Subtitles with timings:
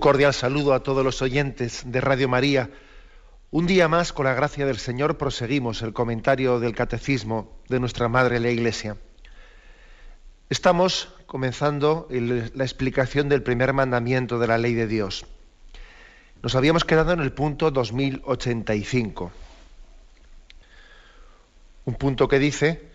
[0.00, 2.70] Un cordial saludo a todos los oyentes de Radio María.
[3.50, 8.08] Un día más, con la gracia del Señor, proseguimos el comentario del Catecismo de nuestra
[8.08, 8.96] Madre la Iglesia.
[10.48, 15.26] Estamos comenzando la explicación del primer mandamiento de la ley de Dios.
[16.42, 19.30] Nos habíamos quedado en el punto 2085.
[21.84, 22.88] Un punto que dice,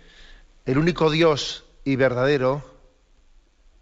[0.66, 2.64] el único Dios y verdadero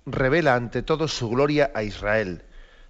[0.06, 2.44] revela ante todo su gloria a Israel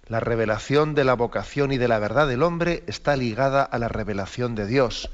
[0.06, 3.88] la revelación de la vocación y de la verdad del hombre está ligada a la
[3.88, 5.10] revelación de Dios.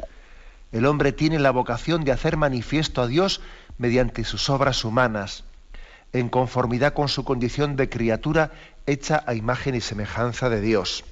[0.72, 3.40] El hombre tiene la vocación de hacer manifiesto a Dios
[3.78, 5.44] mediante sus obras humanas,
[6.12, 8.50] en conformidad con su condición de criatura
[8.86, 11.04] hecha a imagen y semejanza de Dios.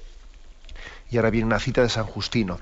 [1.09, 2.59] Y ahora viene una cita de San Justino.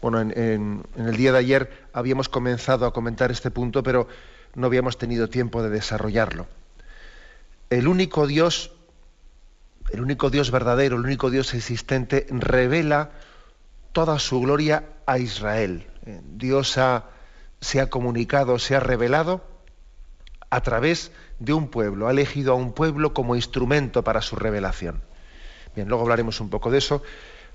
[0.00, 4.06] Bueno, en, el día de ayer habíamos comenzado a comentar este punto, pero
[4.54, 6.46] no habíamos tenido tiempo de desarrollarlo.
[7.70, 8.70] El único Dios
[9.90, 13.10] el único Dios verdadero, el único Dios existente, revela
[13.92, 15.86] toda su gloria a Israel.
[16.06, 16.78] Eh, Dios
[17.60, 19.44] se ha comunicado, se ha revelado
[20.50, 25.02] a través de un pueblo, ha elegido a un pueblo como instrumento para su revelación.
[25.74, 27.02] Bien, luego hablaremos un poco de eso,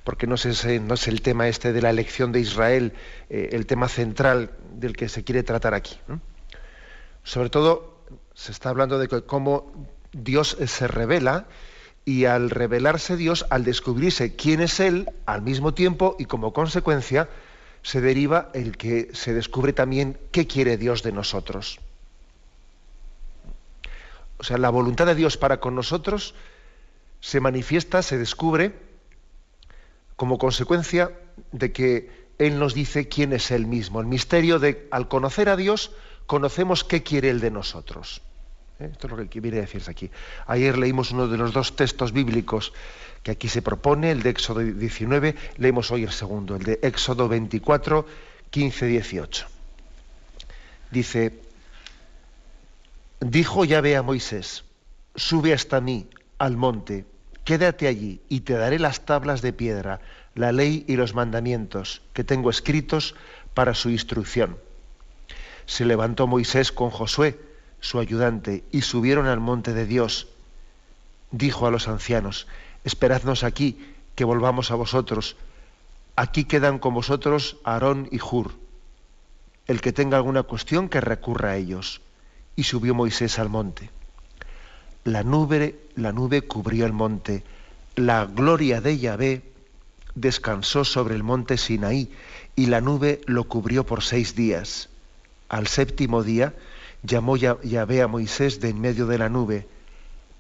[0.04, 2.94] porque no es, no es el tema este de la elección de Israel,
[3.30, 5.98] eh, el tema central del que se quiere tratar aquí.
[7.24, 9.72] Sobre todo, se está hablando de cómo
[10.12, 11.48] Dios se revela
[12.06, 17.30] y al revelarse Dios, al descubrirse quién es Él, al mismo tiempo y como consecuencia,
[17.82, 21.80] se deriva el que se descubre también qué quiere Dios de nosotros.
[24.38, 26.36] O sea, la voluntad de Dios para con nosotros
[27.22, 28.74] se manifiesta, se descubre
[30.16, 31.12] como consecuencia
[31.52, 34.02] de que Él nos dice quién es Él mismo.
[34.02, 35.92] El misterio de, al conocer a Dios,
[36.26, 38.22] conocemos qué quiere Él de nosotros.
[38.84, 38.90] ¿Eh?
[38.92, 40.10] Esto es lo que viene a decirse aquí.
[40.48, 42.74] Ayer leímos uno de los dos textos bíblicos
[43.24, 47.28] que aquí se propone, el de Éxodo 19, leemos hoy el segundo, el de Éxodo
[47.30, 48.06] 24,
[48.50, 49.48] 15, 18.
[50.92, 51.40] Dice,
[53.22, 54.66] dijo Yahvé a Moisés,
[55.16, 56.08] sube hasta mí
[56.38, 57.06] al monte,
[57.46, 60.02] quédate allí y te daré las tablas de piedra,
[60.36, 63.16] la ley y los mandamientos que tengo escritos
[63.54, 64.58] para su instrucción.
[65.66, 67.40] Se levantó Moisés con Josué,
[67.84, 70.28] su ayudante, y subieron al monte de Dios.
[71.32, 72.48] Dijo a los ancianos,
[72.86, 73.78] esperadnos aquí,
[74.16, 75.36] que volvamos a vosotros.
[76.16, 78.54] Aquí quedan con vosotros Aarón y Hur.
[79.68, 82.00] El que tenga alguna cuestión, que recurra a ellos.
[82.56, 83.90] Y subió Moisés al monte.
[85.04, 87.44] La nube, la nube cubrió el monte.
[87.98, 89.42] La gloria de Yahvé
[90.16, 92.10] descansó sobre el monte Sinaí,
[92.56, 94.88] y la nube lo cubrió por seis días.
[95.50, 96.54] Al séptimo día,
[97.04, 99.68] llamó Yahvé a Moisés de en medio de la nube.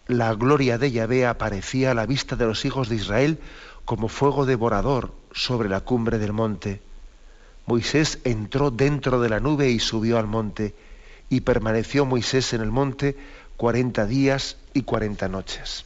[0.07, 3.39] La gloria de Yahvé aparecía a la vista de los hijos de Israel
[3.85, 6.81] como fuego devorador sobre la cumbre del monte.
[7.65, 10.75] Moisés entró dentro de la nube y subió al monte,
[11.29, 13.17] y permaneció Moisés en el monte
[13.57, 15.85] cuarenta días y cuarenta noches.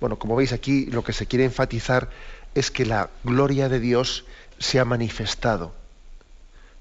[0.00, 2.08] Bueno, como veis aquí, lo que se quiere enfatizar
[2.54, 4.24] es que la gloria de Dios
[4.58, 5.74] se ha manifestado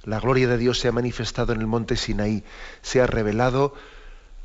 [0.03, 2.44] la gloria de Dios se ha manifestado en el monte Sinaí,
[2.81, 3.74] se ha revelado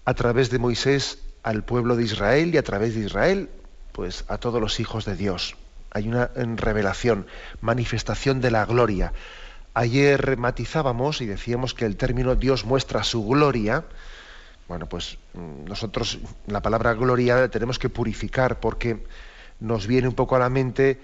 [0.05, 3.49] a través de Moisés al pueblo de Israel y a través de Israel,
[3.93, 5.56] pues a todos los hijos de Dios.
[5.91, 7.26] Hay una revelación,
[7.61, 9.12] manifestación de la gloria.
[9.73, 13.85] Ayer matizábamos y decíamos que el término Dios muestra su gloria.
[14.69, 19.05] Bueno, pues mm, nosotros la palabra gloria tenemos que purificar porque
[19.61, 21.00] nos viene un poco a la mente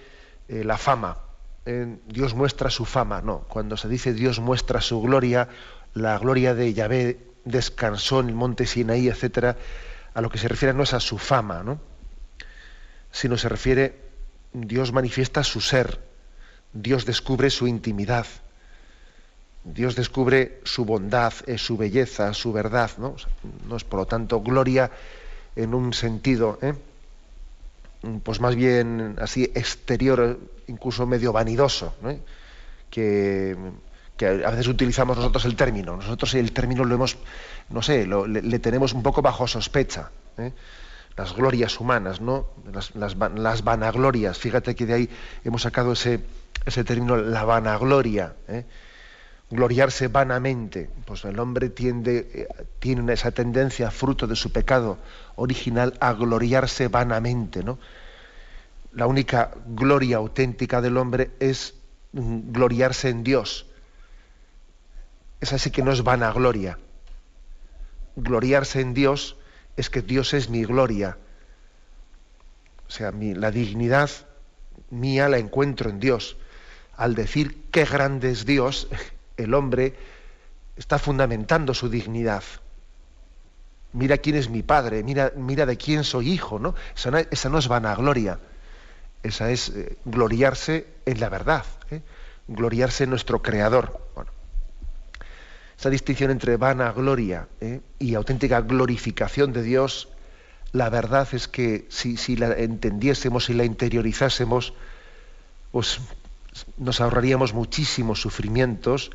[0.48, 1.18] eh, la fama.
[1.64, 5.48] Dios muestra su fama, no, cuando se dice Dios muestra su gloria,
[5.94, 9.56] la gloria de Yahvé descansó en el monte Sinaí, etcétera,
[10.14, 11.80] a lo que se refiere no es a su fama, ¿no?
[13.12, 13.96] sino se refiere,
[14.52, 16.00] Dios manifiesta su ser,
[16.72, 18.26] Dios descubre su intimidad,
[19.64, 23.14] Dios descubre su bondad, eh, su belleza, su verdad, ¿no?
[23.68, 24.90] no es por lo tanto gloria
[25.54, 26.74] en un sentido, ¿eh?
[28.22, 31.94] Pues más bien así exterior, incluso medio vanidoso,
[32.90, 33.56] que,
[34.20, 35.96] a veces utilizamos nosotros el término.
[35.96, 37.16] Nosotros el término lo hemos,
[37.70, 40.10] no sé, le, tenemos un poco bajo sospecha.
[40.38, 40.52] ¿eh?
[41.16, 42.46] las glorias humanas, ¿no?
[42.94, 44.38] Las, vanaglorias.
[44.38, 45.10] Fíjate que de ahí
[45.44, 46.20] hemos sacado ese,
[46.64, 48.34] ese término, la vanagloria.
[48.48, 48.64] ¿eh?
[49.52, 50.88] Gloriarse vanamente.
[51.04, 54.96] Pues el hombre eh, tiene esa tendencia, fruto de su pecado
[55.36, 57.62] original, a gloriarse vanamente.
[57.62, 57.78] ¿no?
[58.92, 61.74] La única gloria auténtica del hombre es
[62.12, 63.66] mm, gloriarse en Dios.
[65.42, 66.78] Es así que no es vanagloria.
[68.16, 69.36] Gloriarse en Dios
[69.76, 71.18] es que Dios es mi gloria.
[72.88, 74.08] O sea, la dignidad
[74.88, 76.38] mía la encuentro en Dios.
[76.96, 78.88] Al decir qué grande es Dios,
[79.36, 79.94] el hombre
[80.76, 82.42] está fundamentando su dignidad.
[83.92, 86.74] Mira quién es mi padre, mira, mira de quién soy hijo, ¿no?
[86.96, 88.38] Esa no, esa no es vanagloria,
[89.22, 92.00] esa es eh, gloriarse en la verdad, ¿eh?
[92.48, 94.00] gloriarse en nuestro creador.
[94.14, 94.30] Bueno,
[95.78, 97.80] esa distinción entre vanagloria ¿eh?
[97.98, 100.08] y auténtica glorificación de Dios,
[100.72, 104.74] la verdad es que si, la entendiésemos y la interiorizásemos,
[105.70, 106.00] pues
[106.76, 109.10] nos ahorraríamos muchísimos sufrimientos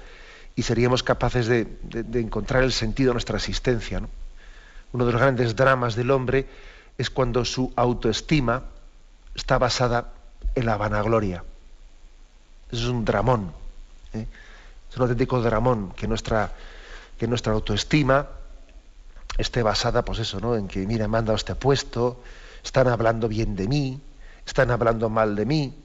[0.55, 1.67] y seríamos capaces de,
[2.15, 4.01] encontrar el sentido de nuestra existencia.
[4.91, 6.47] Uno de los grandes dramas del hombre
[6.97, 8.63] es cuando su autoestima
[9.35, 10.13] está basada
[10.55, 11.43] en la vanagloria.
[12.71, 13.53] Es un dramón.
[14.13, 14.25] ¿eh?
[14.89, 16.51] Es un auténtico dramón que nuestra,
[17.19, 18.27] que nuestra autoestima
[19.37, 20.55] esté basada, pues eso, ¿no?
[20.55, 22.19] En que, mira, me han dado este puesto,
[22.63, 24.01] están hablando bien de mí,
[24.45, 25.75] están hablando mal de mí.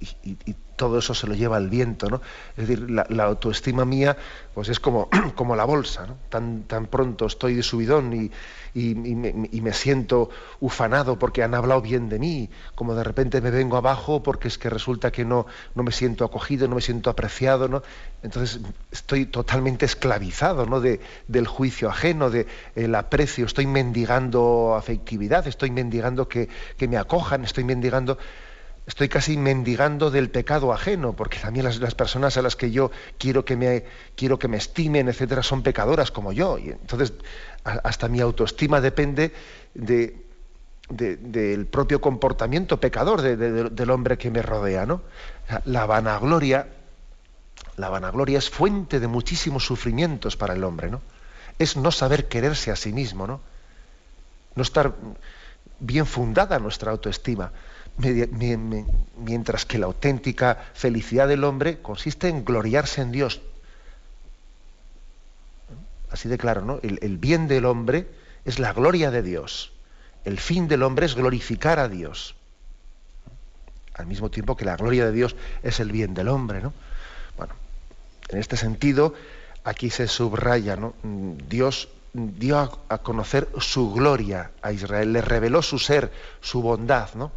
[0.00, 2.22] Y, todo eso se lo lleva el viento, ¿no?
[2.56, 4.16] Es decir, la, autoestima mía,
[4.54, 6.16] pues es como, como la bolsa, ¿no?
[6.30, 8.30] Tan, tan pronto estoy de subidón y,
[8.74, 13.76] y, me, siento ufanado porque han hablado bien de mí, como de repente me vengo
[13.76, 15.44] abajo porque es que resulta que no,
[15.74, 17.82] no me siento acogido, no me siento apreciado, ¿no?
[18.22, 18.60] Entonces
[18.90, 20.80] estoy totalmente esclavizado ¿no?
[20.80, 26.96] de, del juicio ajeno, del el aprecio, estoy mendigando afectividad, estoy mendigando que, que me
[26.96, 28.18] acojan, estoy mendigando
[28.90, 32.90] estoy casi mendigando del pecado ajeno, porque también las, las, personas a las que yo
[33.18, 33.84] quiero que me
[34.16, 36.58] quiero que me estimen, etcétera, son pecadoras como yo.
[36.58, 37.12] Y entonces
[37.62, 39.32] hasta mi autoestima depende
[39.74, 44.86] del propio comportamiento pecador del hombre que me rodea.
[44.86, 45.02] ¿no?
[45.66, 46.66] La vanagloria,
[47.76, 50.90] la vanagloria es fuente de muchísimos sufrimientos para el hombre.
[50.90, 51.00] ¿no?
[51.60, 53.40] Es no saber quererse a sí mismo, no,
[54.56, 54.94] no estar
[55.78, 57.52] bien fundada nuestra autoestima.
[59.16, 63.40] Mientras que la auténtica felicidad del hombre consiste en gloriarse en Dios,
[66.10, 66.80] así de claro, ¿no?
[66.82, 68.08] El, bien del hombre
[68.44, 69.72] es la gloria de Dios.
[70.24, 72.34] El fin del hombre es glorificar a Dios.
[73.94, 76.72] Al mismo tiempo que la gloria de Dios es el bien del hombre, ¿no?
[77.36, 77.54] Bueno,
[78.28, 79.14] en este sentido,
[79.64, 80.94] aquí se subraya, ¿no?
[81.48, 82.58] Dios dio
[82.88, 87.30] a, conocer su gloria a Israel, le reveló su ser, su bondad, ¿no?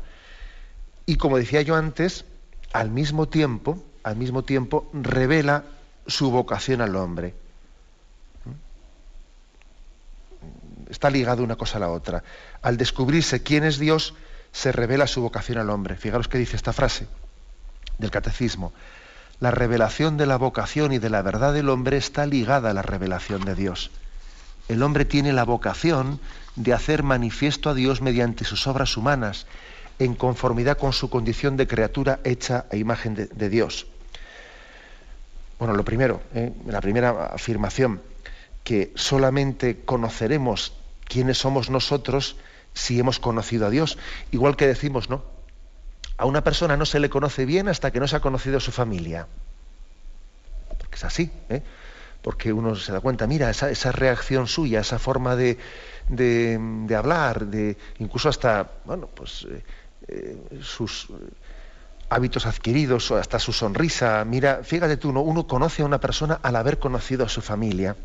[1.05, 2.25] Y como decía yo antes,
[2.71, 5.63] al mismo tiempo, al mismo tiempo revela
[6.07, 7.35] su vocación al hombre.
[10.93, 12.23] está ligado una cosa a la otra.
[12.61, 14.13] Al descubrirse quién es Dios,
[14.51, 15.97] se revela su vocación al hombre.
[15.97, 17.07] Fijaros qué dice esta frase
[17.97, 18.71] del catecismo.
[19.39, 22.83] La revelación de la vocación y de la verdad del hombre está ligada a la
[22.83, 23.91] revelación de Dios.
[24.69, 26.19] El hombre tiene la vocación
[26.55, 29.47] de hacer manifiesto a Dios mediante sus obras humanas,
[30.03, 33.87] en conformidad con su condición de criatura hecha a imagen de, Dios.
[35.59, 36.51] Bueno, lo primero, ¿eh?
[36.65, 38.01] la primera afirmación,
[38.63, 40.73] que solamente conoceremos
[41.05, 42.35] quiénes somos nosotros
[42.73, 43.97] si hemos conocido a Dios.
[44.31, 45.23] Igual que decimos, ¿no?
[46.17, 48.71] A una persona no se le conoce bien hasta que no se ha conocido su
[48.71, 49.27] familia.
[50.77, 51.61] Porque es así, ¿eh?
[52.21, 55.57] Porque uno se da cuenta, mira, esa, reacción suya, esa forma de,
[56.07, 59.61] de, hablar, de incluso hasta, bueno, pues eh,
[60.07, 61.07] eh, sus
[62.09, 64.23] hábitos adquiridos, hasta su sonrisa.
[64.25, 67.95] Mira, fíjate tú, uno conoce a una persona al haber conocido a su familia.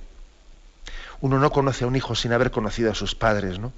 [1.20, 3.72] Uno no conoce a un hijo sin haber conocido a sus padres, ¿no?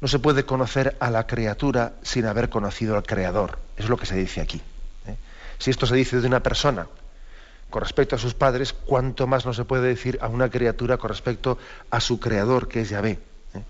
[0.00, 3.58] No se puede conocer a la criatura sin haber conocido al Creador.
[3.76, 4.62] Es lo que se dice aquí.
[5.06, 5.16] ¿eh?
[5.58, 6.86] Si esto se dice de una persona
[7.68, 11.08] con respecto a sus padres, ¿cuánto más no se puede decir a una criatura con
[11.08, 11.58] respecto
[11.90, 13.18] a su Creador, que es Yahvé?
[13.54, 13.62] ¿eh?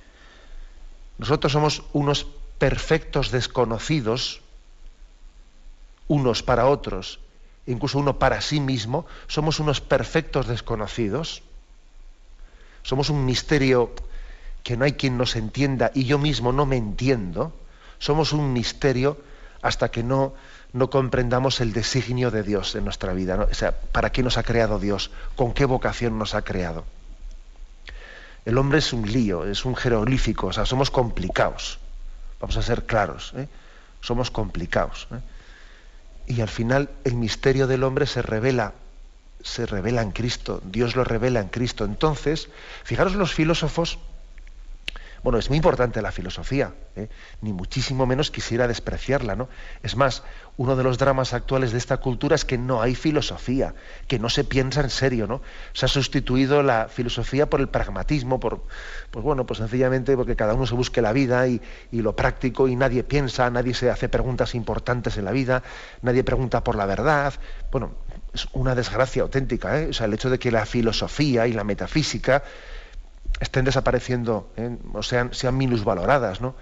[1.17, 2.27] Nosotros somos unos
[2.59, 4.41] perfectos desconocidos,
[6.09, 7.21] unos para otros,
[7.67, 11.43] incluso uno para sí mismo, somos unos perfectos desconocidos.
[12.83, 13.93] Somos un misterio
[14.63, 17.53] que no hay quien nos entienda y yo mismo no me entiendo.
[17.99, 19.19] Somos un misterio
[19.61, 20.33] hasta que no,
[20.73, 23.49] no comprendamos el designio de Dios en nuestra vida.
[23.51, 25.11] O sea, ¿para qué nos ha creado Dios?
[25.37, 26.85] ¿Con qué vocación nos ha creado?
[28.49, 31.79] el hombre es un lío, es un jeroglífico, o sea, somos complicados.
[32.41, 33.49] Vamos a ser claros, ¿eh?
[34.01, 35.09] somos complicados.
[35.13, 35.21] ¿eh?
[36.27, 38.75] Y al final el misterio del hombre se revela,
[39.43, 41.85] se revela en Cristo, Dios lo revela en Cristo.
[41.85, 42.49] Entonces,
[42.85, 43.99] fijaros los filósofos,
[45.29, 47.11] bueno, es muy importante la filosofía, ¿eh?
[47.43, 49.51] ni muchísimo menos quisiera despreciarla, ¿no?
[49.83, 50.23] Es más,
[50.57, 53.75] uno de los dramas actuales de esta cultura es que no hay filosofía,
[54.07, 55.43] que no se piensa en serio, ¿no?
[55.75, 58.63] Se ha sustituido la filosofía por el pragmatismo, por,
[59.11, 61.61] pues bueno, pues sencillamente porque cada uno se busque la vida y,
[61.93, 65.63] y lo práctico y nadie piensa, nadie se hace preguntas importantes en la vida,
[66.01, 67.35] nadie pregunta por la verdad.
[67.71, 67.97] Bueno,
[68.33, 69.89] es una desgracia auténtica, ¿eh?
[69.91, 72.45] O sea, el hecho de que la filosofía y la metafísica
[73.41, 74.77] estén desapareciendo ¿eh?
[74.93, 76.55] o sean, sean minusvaloradas, ¿no?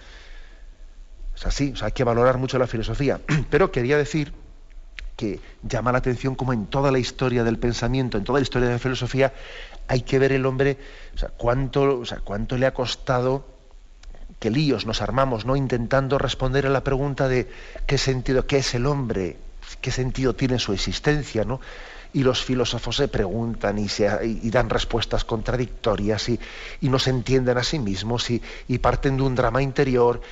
[1.34, 3.20] Es así, o sea, hay que valorar mucho la filosofía.
[3.50, 4.32] Pero quería decir
[5.16, 8.68] que llama la atención como en toda la historia del pensamiento, en toda la historia
[8.68, 9.32] de la filosofía,
[9.88, 10.78] hay que ver el hombre,
[11.14, 13.46] o sea, cuánto, o sea, cuánto le ha costado
[14.38, 15.56] qué líos nos armamos, ¿no?
[15.56, 17.48] Intentando responder a la pregunta de
[17.86, 19.38] qué sentido, qué es el hombre,
[19.80, 21.60] qué sentido tiene su existencia, ¿no?
[22.16, 26.40] Y los filósofos se preguntan y, dan respuestas contradictorias y,
[26.80, 30.22] no se entienden a sí mismos y, y parten de un drama interior.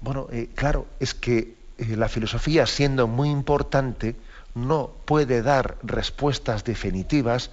[0.00, 4.14] Bueno, eh, claro, es que eh, la filosofía, siendo muy importante,
[4.54, 7.50] no puede dar respuestas definitivas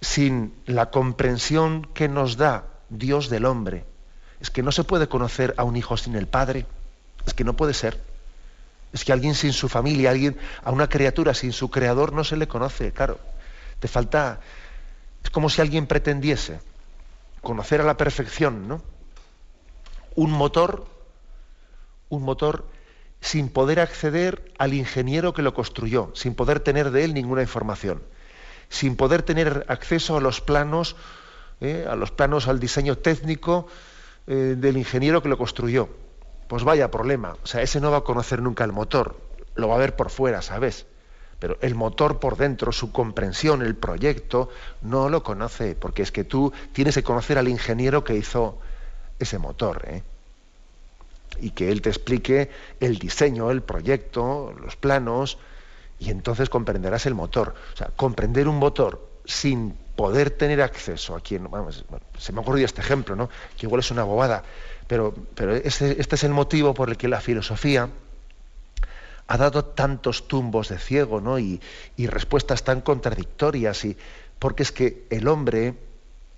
[0.00, 3.84] sin la comprensión que nos da Dios del hombre.
[4.40, 6.66] Es que no se puede conocer a un hijo sin el padre.
[7.28, 7.96] Es que no puede ser.
[8.94, 12.36] Es que alguien sin su familia, alguien, a una criatura sin su creador no se
[12.36, 13.18] le conoce, claro.
[13.80, 14.38] Te falta.
[15.22, 16.60] Es como si alguien pretendiese
[17.42, 18.82] conocer a la perfección, ¿no?
[20.14, 20.86] Un motor,
[22.08, 22.68] un motor
[23.20, 28.00] sin poder acceder al ingeniero que lo construyó, sin poder tener de él ninguna información,
[28.68, 30.94] sin poder tener acceso a los planos,
[31.60, 31.84] ¿eh?
[31.90, 33.66] a los planos, al diseño técnico
[34.28, 36.03] eh, del ingeniero que lo construyó
[36.48, 37.36] pues vaya problema.
[37.42, 39.16] O sea, ese no va a conocer nunca el motor,
[39.54, 40.86] lo va a ver por fuera, ¿sabes?
[41.38, 44.48] Pero el motor por dentro, su comprensión, el proyecto,
[44.82, 48.58] no lo conoce, porque es que tú tienes que conocer al ingeniero que hizo
[49.18, 50.02] ese motor, ¿eh?
[51.40, 55.38] Y que él te explique el diseño, el proyecto, los planos,
[55.98, 57.54] y entonces comprenderás el motor.
[57.74, 61.84] O sea, comprender un motor sin poder tener acceso a quien, vamos,
[62.18, 63.28] se me ha ocurrido este ejemplo, ¿no?
[63.56, 64.44] Que igual es una bobada,
[64.86, 67.88] pero, pero este, este, es el motivo por el que la filosofía
[69.26, 71.38] ha dado tantos tumbos de ciego ¿no?
[71.38, 71.60] y,
[71.96, 73.96] y respuestas tan contradictorias, y,
[74.38, 75.74] porque es que el hombre,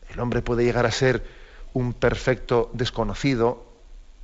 [0.09, 1.25] el hombre puede llegar a ser
[1.73, 3.67] un perfecto desconocido,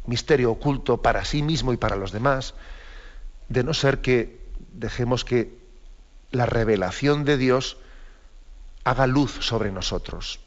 [0.06, 2.54] misterio oculto para sí mismo y para los demás,
[3.48, 4.40] de no ser que
[4.72, 5.52] dejemos que
[6.30, 7.76] la revelación de Dios
[8.84, 10.40] haga luz sobre nosotros.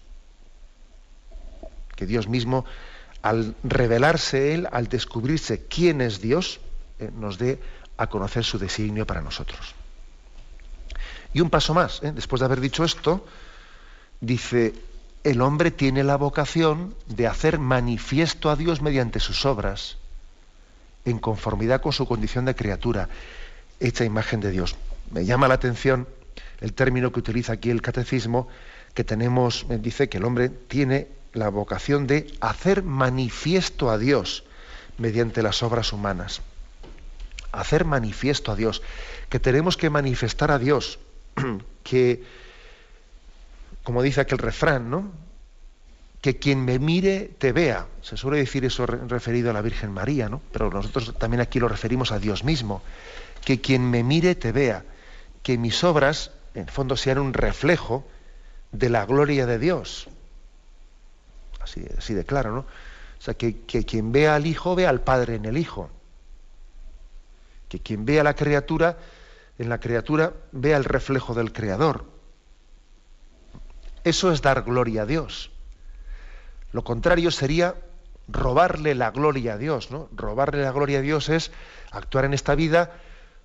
[1.96, 2.66] Que Dios mismo
[3.26, 6.60] al revelarse Él, al descubrirse quién es Dios,
[7.00, 7.60] eh, nos dé
[7.98, 9.74] a conocer su designio para nosotros.
[11.34, 13.26] Y un paso más, eh, después de haber dicho esto,
[14.22, 14.76] dice,
[15.24, 19.98] el hombre tiene la vocación de hacer manifiesto a Dios mediante sus obras,
[21.04, 23.10] en conformidad con su condición de criatura,
[23.80, 24.76] hecha imagen de Dios.
[25.10, 26.08] Me llama la atención
[26.62, 28.48] el término que utiliza aquí el catecismo,
[28.94, 34.44] que tenemos, eh, dice que el hombre tiene la vocación de hacer manifiesto a Dios
[34.98, 36.42] mediante las obras humanas.
[37.52, 38.82] Hacer manifiesto a Dios,
[39.30, 41.00] que tenemos que manifestar a Dios,
[41.84, 42.24] que,
[43.84, 45.12] como dice aquel refrán, ¿no?
[46.22, 47.86] Que quien me mire te vea.
[48.02, 50.42] Se suele decir eso referido a la Virgen María, ¿no?
[50.52, 52.82] Pero nosotros también aquí lo referimos a Dios mismo.
[53.44, 54.84] Que quien me mire te vea.
[55.44, 58.08] Que mis obras, en el fondo, sean un reflejo
[58.72, 60.08] de la gloria de Dios
[61.66, 62.60] así, de claro, ¿no?
[62.60, 65.90] O sea, que, quien vea al Hijo vea al Padre en el Hijo.
[67.70, 68.98] Que quien vea a la criatura,
[69.58, 72.06] en la criatura vea el reflejo del Creador.
[74.04, 75.52] Eso es dar gloria a Dios.
[76.72, 77.76] Lo contrario sería
[78.28, 80.10] robarle la gloria a Dios, ¿no?
[80.16, 81.52] Robarle la gloria a Dios es
[81.92, 82.92] actuar en esta vida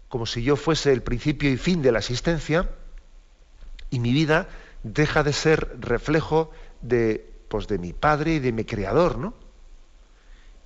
[0.08, 2.68] como si yo fuese el principio y fin de la existencia
[3.90, 4.48] y mi vida
[4.82, 6.50] deja de ser reflejo
[6.82, 9.34] de pues de mi padre y de mi creador, ¿no?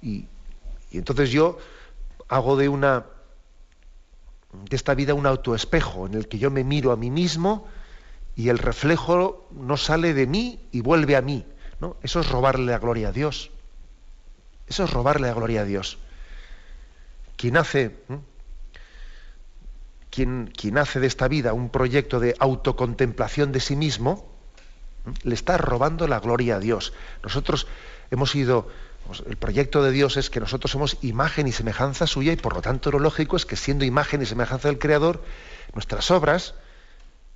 [0.03, 0.29] Y,
[0.93, 1.57] entonces yo
[2.29, 3.07] hago de una
[4.53, 7.67] de esta vida un autoespejo en el que yo me miro a mí mismo
[8.37, 11.47] y el reflejo no sale de mí y vuelve a mí.
[11.81, 11.97] ¿no?
[12.03, 13.51] Eso es robarle la gloria a Dios.
[14.69, 15.99] Eso es robarle la gloria a Dios.
[17.37, 17.97] Quien hace,
[20.11, 24.34] quien, quien hace de esta vida un proyecto de autocontemplación de sí mismo,
[25.23, 26.93] Le está robando la gloria a Dios.
[27.23, 27.67] Nosotros
[28.11, 28.69] hemos sido,
[29.27, 32.63] el proyecto de Dios es que nosotros somos imagen y semejanza suya y por lo
[32.63, 35.23] tanto lo lógico es que siendo imagen y semejanza del Creador,
[35.75, 36.55] nuestras obras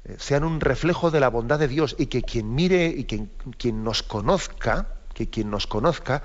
[0.05, 3.31] eh, sean un reflejo de la bondad de Dios y que quien mire y quien,
[3.59, 6.23] quien nos conozca, que quien nos conozca,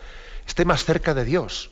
[0.47, 1.71] esté más cerca de Dios,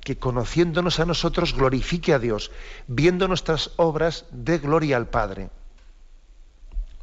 [0.00, 2.50] que conociéndonos a nosotros glorifique a Dios,
[2.86, 5.50] viendo nuestras obras de gloria al Padre.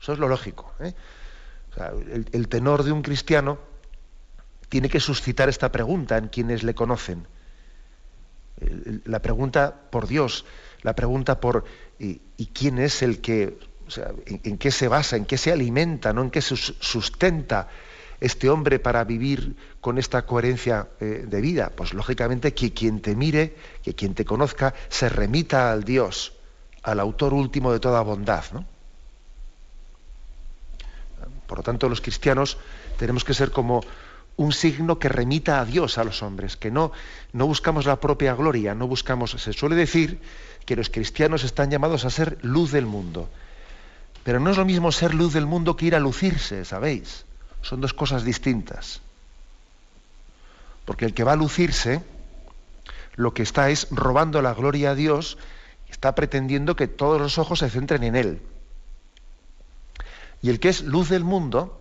[0.01, 0.73] Eso es lo lógico.
[0.79, 0.93] ¿eh?
[2.31, 3.59] El, tenor de un cristiano
[4.69, 7.27] tiene que suscitar esta pregunta en quienes le conocen.
[9.05, 10.45] La pregunta por Dios,
[10.81, 11.65] la pregunta por
[11.99, 13.59] ¿y, quién es el que,
[14.25, 16.23] en, qué se basa, en qué se alimenta, ¿no?
[16.23, 17.67] en qué sustenta
[18.19, 21.71] este hombre para vivir con esta coherencia eh, de vida?
[21.75, 26.33] Pues lógicamente que quien te mire, que quien te conozca, se remita al Dios,
[26.81, 28.43] al autor último de toda bondad.
[28.53, 28.65] ¿no?
[31.47, 32.57] Por lo tanto, los cristianos
[32.97, 33.81] tenemos que ser como
[34.35, 36.91] un signo que remita a Dios a los hombres, que no,
[37.33, 39.31] no buscamos la propia gloria, no buscamos.
[39.31, 40.19] Se suele decir
[40.65, 43.29] que los cristianos están llamados a ser luz del mundo.
[44.23, 47.25] Pero no es lo mismo ser luz del mundo que ir a lucirse, ¿sabéis?
[47.61, 49.01] Son dos cosas distintas.
[50.85, 52.03] Porque el que va a lucirse,
[53.15, 55.37] lo que está es robando la gloria a Dios,
[55.89, 58.41] está pretendiendo que todos los ojos se centren en Él.
[60.47, 61.77] Y el que es luz del mundo,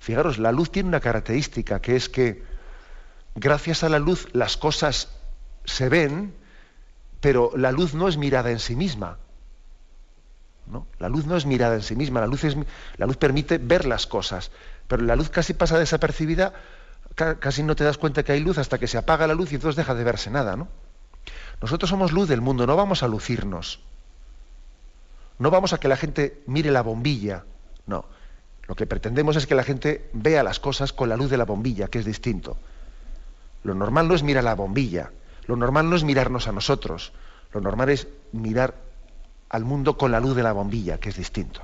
[0.00, 2.42] fijaros, la luz tiene una característica, que es que
[3.34, 5.08] gracias a la luz las cosas
[5.64, 6.34] se ven,
[7.22, 9.16] pero la luz no es mirada en sí misma.
[10.66, 10.86] ¿no?
[10.98, 12.54] La luz no es mirada en sí misma, la luz, es,
[12.98, 14.50] la luz permite ver las cosas,
[14.88, 16.52] pero la luz casi pasa desapercibida,
[17.14, 19.54] casi no te das cuenta que hay luz hasta que se apaga la luz y
[19.54, 20.54] entonces deja de verse nada.
[20.54, 20.68] ¿no?
[21.62, 23.80] Nosotros somos luz del mundo, no vamos a lucirnos.
[25.38, 27.44] No vamos a que la gente mire la bombilla,
[27.86, 28.04] no.
[28.66, 31.44] Lo que pretendemos es que la gente vea las cosas con la luz de la
[31.44, 32.56] bombilla, que es distinto.
[33.62, 35.10] Lo normal no es mirar la bombilla,
[35.46, 37.12] lo normal no es mirarnos a nosotros,
[37.52, 38.74] lo normal es mirar
[39.48, 41.62] al mundo con la luz de la bombilla, que es distinto.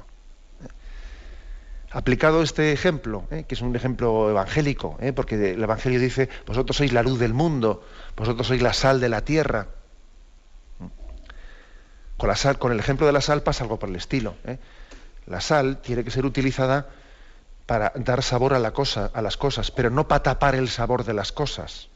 [1.90, 3.44] Aplicado este ejemplo, ¿eh?
[3.46, 5.12] que es un ejemplo evangélico, ¿eh?
[5.12, 7.84] porque el Evangelio dice, vosotros sois la luz del mundo,
[8.16, 9.66] vosotros sois la sal de la tierra.
[12.16, 14.36] Con, la sal, con el ejemplo de la sal pasa algo por el estilo.
[15.26, 16.88] La sal tiene que ser utilizada
[17.66, 21.04] para dar sabor a, la cosa, a las cosas, pero no para tapar el sabor
[21.04, 21.88] de las cosas.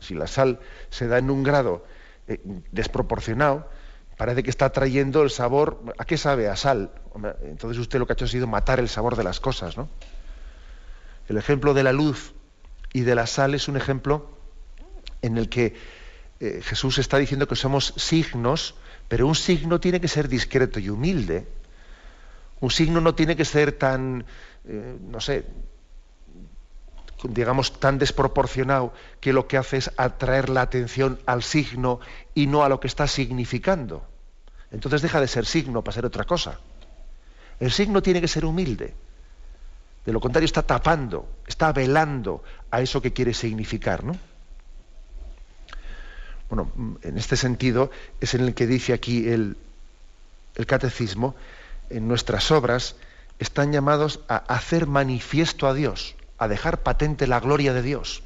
[0.00, 0.58] si la sal
[0.88, 1.84] se da en un grado
[2.26, 2.40] eh,
[2.72, 3.68] desproporcionado,
[4.16, 5.82] parece que está trayendo el sabor.
[5.98, 6.48] ¿A qué sabe?
[6.48, 6.90] A sal.
[7.42, 9.76] Entonces usted lo que ha hecho ha sido matar el sabor de las cosas.
[9.76, 9.88] ¿no?
[11.28, 12.34] El ejemplo de la luz
[12.92, 14.30] y de la sal es un ejemplo
[15.22, 15.76] en el que
[16.40, 18.74] eh, Jesús está diciendo que somos signos,
[19.08, 21.46] pero un signo tiene que ser discreto y humilde.
[22.60, 24.24] Un signo no tiene que ser tan,
[24.66, 25.44] eh, no sé,
[27.22, 32.00] digamos, tan desproporcionado que lo que hace es atraer la atención al signo
[32.34, 34.04] y no a lo que está significando.
[34.70, 36.58] Entonces deja de ser signo para ser otra cosa.
[37.58, 38.94] El signo tiene que ser humilde.
[40.04, 44.16] De lo contrario, está tapando, está velando a eso que quiere significar, ¿no?
[46.48, 49.56] Bueno, en este sentido es en el que dice aquí el,
[50.56, 51.36] el catecismo
[51.90, 52.96] en nuestras obras
[53.38, 58.22] están llamados a hacer manifiesto a Dios, a dejar patente la gloria de Dios.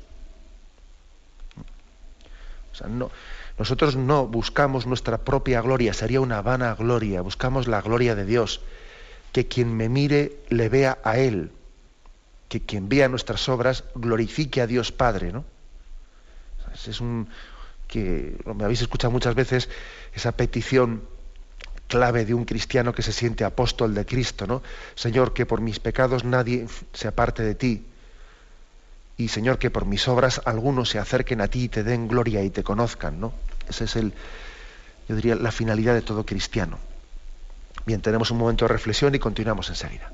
[3.58, 8.60] nosotros no buscamos nuestra propia gloria, sería una vana gloria, buscamos la gloria de Dios,
[9.32, 11.52] que quien me mire le vea a Él,
[12.48, 15.44] que quien vea nuestras obras glorifique a Dios Padre, ¿no?
[16.74, 17.28] Es un
[17.86, 19.68] que me habéis escuchado muchas veces
[20.14, 21.02] esa petición
[21.88, 24.62] clave de un cristiano que se siente apóstol de Cristo, ¿no?
[24.94, 27.84] Señor, que por mis pecados nadie se aparte de ti.
[29.16, 32.42] Y Señor, que por mis obras algunos se acerquen a ti y te den gloria
[32.42, 33.32] y te conozcan, ¿no?
[33.68, 34.12] Esa es el,
[35.08, 36.78] yo diría, la finalidad de todo cristiano.
[37.86, 40.10] Bien, tenemos un momento de reflexión y continuamos enseguida.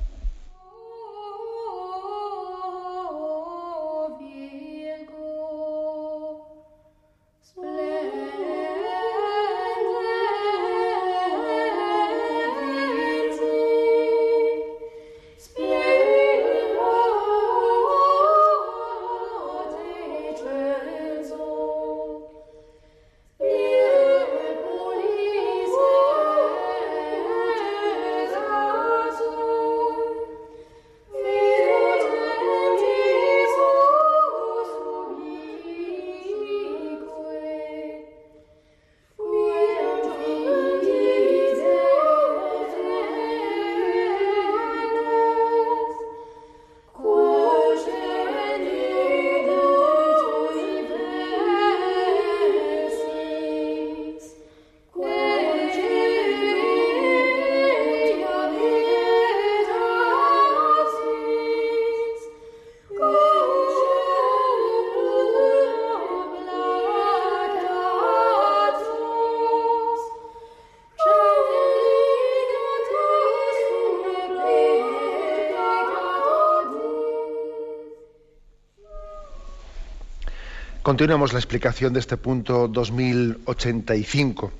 [80.91, 84.51] Continuamos la explicación de este punto 2085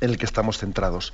[0.00, 1.12] en el que estamos centrados.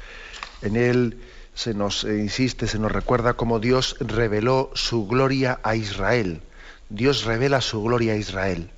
[0.60, 1.18] En él
[1.54, 6.42] se nos insiste, se nos recuerda cómo Dios reveló su gloria a Israel.
[6.90, 8.70] Dios revela su gloria a Israel.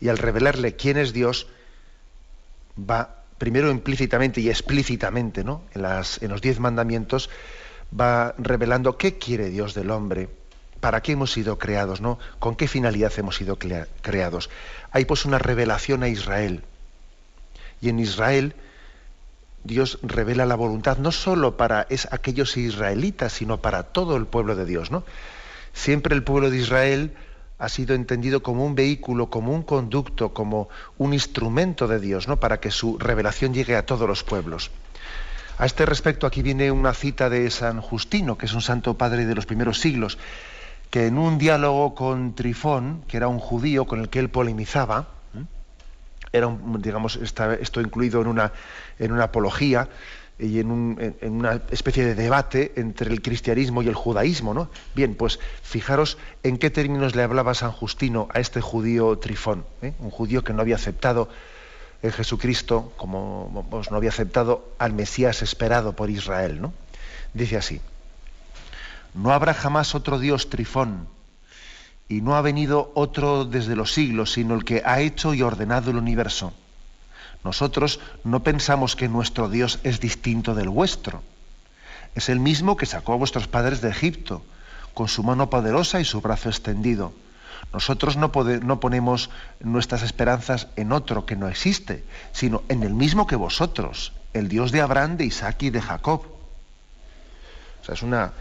[0.00, 1.46] Y al revelarle quién es Dios,
[2.78, 5.60] va primero implícitamente y explícitamente, ¿no?
[5.74, 7.28] En, en los diez mandamientos,
[7.94, 10.30] va revelando qué quiere Dios del hombre,
[10.82, 12.18] para qué hemos sido creados, ¿no?
[12.40, 14.50] Con qué finalidad hemos sido creados.
[14.90, 16.64] Hay pues una revelación a Israel.
[17.80, 18.56] Y en Israel
[19.62, 24.56] Dios revela la voluntad no solo para es, aquellos israelitas, sino para todo el pueblo
[24.56, 25.04] de Dios, ¿no?
[25.72, 27.12] Siempre el pueblo de Israel
[27.60, 30.68] ha sido entendido como un vehículo, como un conducto, como
[30.98, 32.40] un instrumento de Dios, ¿no?
[32.40, 34.72] Para que su revelación llegue a todos los pueblos.
[35.58, 39.26] A este respecto, aquí viene una cita de San Justino, que es un santo padre
[39.26, 40.18] de los primeros siglos,
[40.92, 45.08] que en un diálogo con Trifón, que era un judío con el que él polemizaba,
[46.34, 48.52] era digamos, esto incluido en una,
[48.98, 49.88] en una apología
[50.38, 54.68] y en, una especie de debate entre el cristianismo y el judaísmo, ¿no?
[54.94, 59.94] Bien, pues fijaros en qué términos le hablaba San Justino a este judío Trifón, ¿eh?
[59.98, 61.30] un judío que no había aceptado
[62.02, 66.74] en Jesucristo, como no había aceptado al Mesías esperado por Israel, ¿no?
[67.32, 67.80] Dice así.
[69.14, 71.08] No habrá jamás otro Dios trifón,
[72.08, 75.90] y no ha venido otro desde los siglos, sino el que ha hecho y ordenado
[75.90, 76.52] el universo.
[77.44, 81.22] Nosotros no pensamos que nuestro Dios es distinto del vuestro.
[82.14, 84.44] Es el mismo que sacó a vuestros padres de Egipto,
[84.94, 87.12] con su mano poderosa y su brazo extendido.
[87.72, 93.36] Nosotros no, ponemos nuestras esperanzas en otro que no existe, sino en el mismo que
[93.36, 96.26] vosotros, el Dios de Abraham, de Isaac y de Jacob.
[97.80, 98.32] O sea, es una,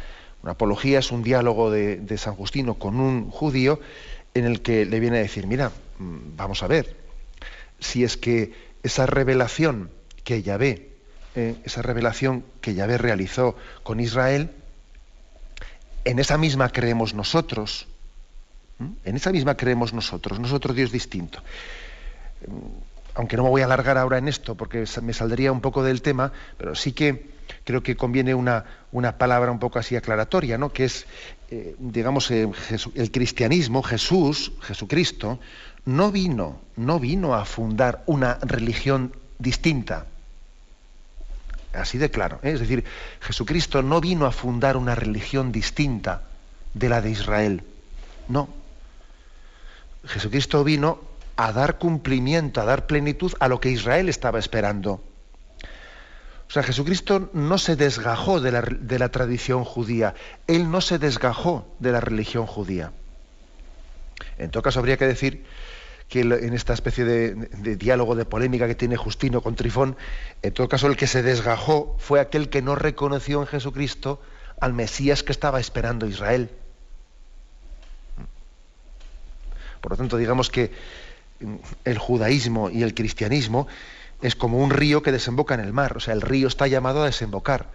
[0.43, 3.79] una apología es un diálogo de, San Justino con un judío
[4.33, 6.95] en el que le viene a decir, mira, mm, vamos a ver,
[7.79, 9.91] si es que esa revelación
[10.23, 10.89] que Yahvé,
[11.35, 14.51] eh, esa revelación que Yahvé realizó con Israel,
[16.05, 17.87] en esa misma creemos nosotros,
[19.05, 21.43] en esa misma creemos nosotros, nosotros Dios distinto.
[22.47, 25.83] Mm, aunque no me voy a alargar ahora en esto porque me saldría un poco
[25.83, 27.29] del tema, pero sí que
[27.63, 30.71] creo que conviene una, una palabra un poco así aclaratoria, ¿no?
[30.71, 31.05] que es,
[31.49, 32.49] eh, digamos, eh,
[32.95, 35.39] el cristianismo, Jesús, Jesucristo,
[35.85, 40.05] no vino, no vino a fundar una religión distinta.
[41.73, 42.39] Así de claro.
[42.43, 42.51] ¿eh?
[42.51, 42.83] Es decir,
[43.21, 46.23] Jesucristo no vino a fundar una religión distinta
[46.73, 47.63] de la de Israel.
[48.27, 48.49] No.
[50.05, 50.99] Jesucristo vino
[51.37, 55.01] a dar cumplimiento, a dar plenitud a lo que Israel estaba esperando.
[56.51, 60.15] O sea, Jesucristo no se desgajó de la, tradición judía,
[60.47, 62.91] Él no se desgajó de la religión judía.
[64.37, 65.45] En todo caso, habría que decir
[66.09, 69.95] que en esta especie de, de, diálogo, de polémica que tiene Justino con Trifón,
[70.41, 74.21] en todo caso el que se desgajó fue aquel que no reconoció en Jesucristo
[74.59, 76.49] al Mesías que estaba esperando Israel.
[79.79, 80.73] Por lo tanto, digamos que
[81.85, 83.69] el judaísmo y el cristianismo
[84.21, 87.03] es como un río que desemboca en el mar, o sea, el río está llamado
[87.03, 87.69] a desembocar.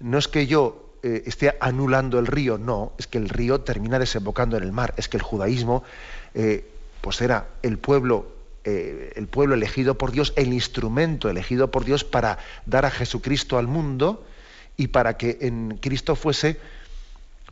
[0.00, 3.98] No es que yo eh, esté anulando el río, no, es que el río termina
[3.98, 5.84] desembocando en el mar, es que el judaísmo
[6.34, 6.68] eh,
[7.00, 8.26] pues era el pueblo,
[8.64, 13.58] eh, el pueblo elegido por Dios, el instrumento elegido por Dios para dar a Jesucristo
[13.58, 14.26] al mundo
[14.76, 16.58] y para que en Cristo fuese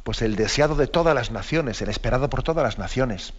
[0.02, 3.32] pues el deseado de todas las naciones, el esperado por todas las naciones.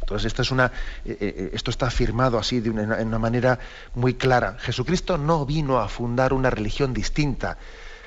[0.00, 0.72] Entonces, esto, es una,
[1.04, 3.58] eh, eh, esto está afirmado así de una, manera
[3.94, 4.56] muy clara.
[4.58, 7.58] Jesucristo no vino a fundar una religión distinta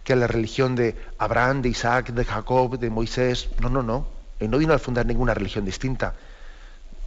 [0.04, 3.50] que la religión de Abraham, de Isaac, de Jacob, de Moisés.
[3.62, 4.08] No, no, no.
[4.40, 6.16] Él no vino a fundar ninguna religión distinta.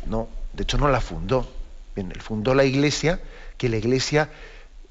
[0.06, 1.46] No, de hecho no la fundó.
[1.94, 3.20] Bien, él fundó la iglesia,
[3.58, 4.30] que la iglesia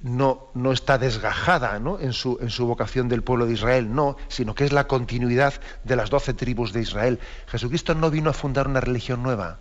[0.01, 4.53] no, no está desgajada En, su, en su vocación del pueblo de Israel, no, sino
[4.53, 5.53] que es la continuidad
[5.84, 7.19] de las doce tribus de Israel.
[7.47, 9.58] Jesucristo no vino a fundar una religión nueva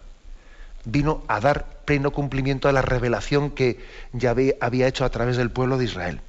[0.85, 3.79] vino a dar pleno cumplimiento a la revelación que
[4.13, 6.21] Yahvé había hecho a través del pueblo de Israel.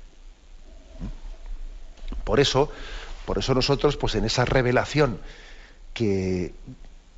[2.24, 2.72] Por eso,
[3.26, 5.20] por eso nosotros, pues en esa revelación
[5.94, 6.54] que,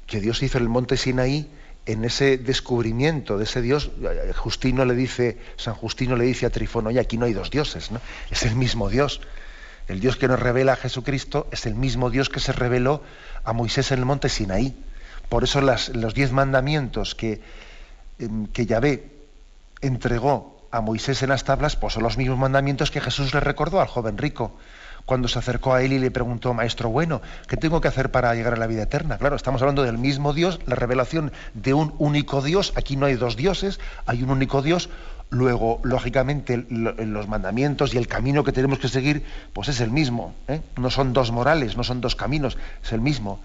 [0.06, 1.50] que Dios hizo en el monte Sinaí,
[1.86, 3.92] en ese descubrimiento de ese Dios,
[4.36, 7.92] Justino le dice, San Justino le dice a Trifón, oye, aquí no hay dos dioses,
[7.92, 8.02] ¿no?
[8.30, 9.22] Es el mismo Dios.
[9.88, 13.02] El Dios que nos revela a Jesucristo es el mismo Dios que se reveló
[13.46, 14.76] a Moisés en el monte Sinaí.
[15.30, 17.42] Por eso los diez mandamientos que,
[18.20, 19.12] em, que Yahvé
[19.82, 23.82] entregó a Moisés en las tablas, pues son los mismos mandamientos que Jesús le recordó
[23.82, 24.52] al joven rico
[25.08, 28.36] cuando se acercó a él y le preguntó, Maestro bueno, ¿qué tengo que hacer para
[28.36, 29.18] llegar a la vida eterna?
[29.18, 33.16] Claro, estamos hablando del mismo Dios, la revelación de un único Dios, aquí no hay
[33.16, 34.90] dos dioses, hay un único Dios,
[35.30, 40.36] luego, lógicamente, los mandamientos y el camino que tenemos que seguir, pues es el mismo,
[40.50, 40.60] ¿eh?
[40.76, 43.40] no son dos morales, no son dos caminos, es el mismo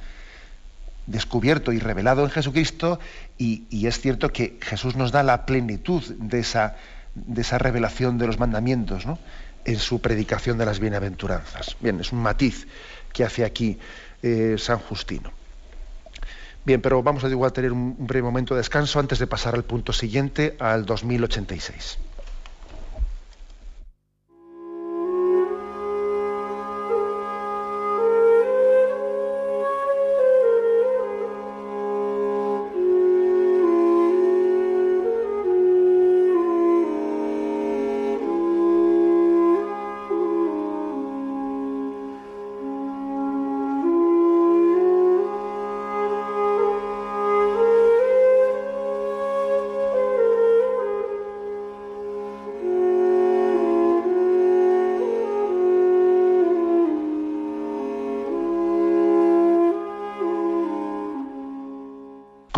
[1.06, 2.98] descubierto y revelado en Jesucristo
[3.38, 6.76] y, es cierto que Jesús nos da la plenitud de esa,
[7.14, 9.18] de esa revelación de los mandamientos ¿no?
[9.64, 11.76] en su predicación de las bienaventuranzas.
[11.80, 12.66] Bien, es un matiz
[13.12, 13.78] que hace aquí
[14.22, 15.32] eh, San Justino.
[16.64, 19.64] Bien, pero vamos a igual tener un breve momento de descanso antes de pasar al
[19.64, 21.98] punto siguiente, al 2086.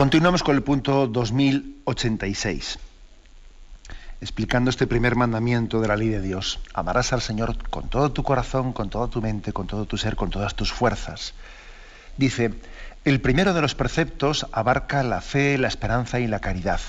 [0.04, 2.78] Continuamos con el punto 2086,
[4.20, 6.60] explicando este primer mandamiento de la ley de Dios.
[6.74, 10.14] Amarás al Señor con todo tu corazón, con toda tu mente, con todo tu ser,
[10.14, 11.32] con todas tus fuerzas.
[12.18, 12.52] Dice,
[13.06, 16.82] el primero de los preceptos abarca la fe, la esperanza y la caridad.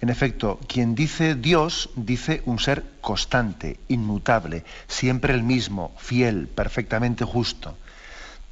[0.00, 7.26] En efecto, quien dice Dios dice un ser constante, inmutable, siempre el mismo, fiel, perfectamente
[7.26, 7.76] justo.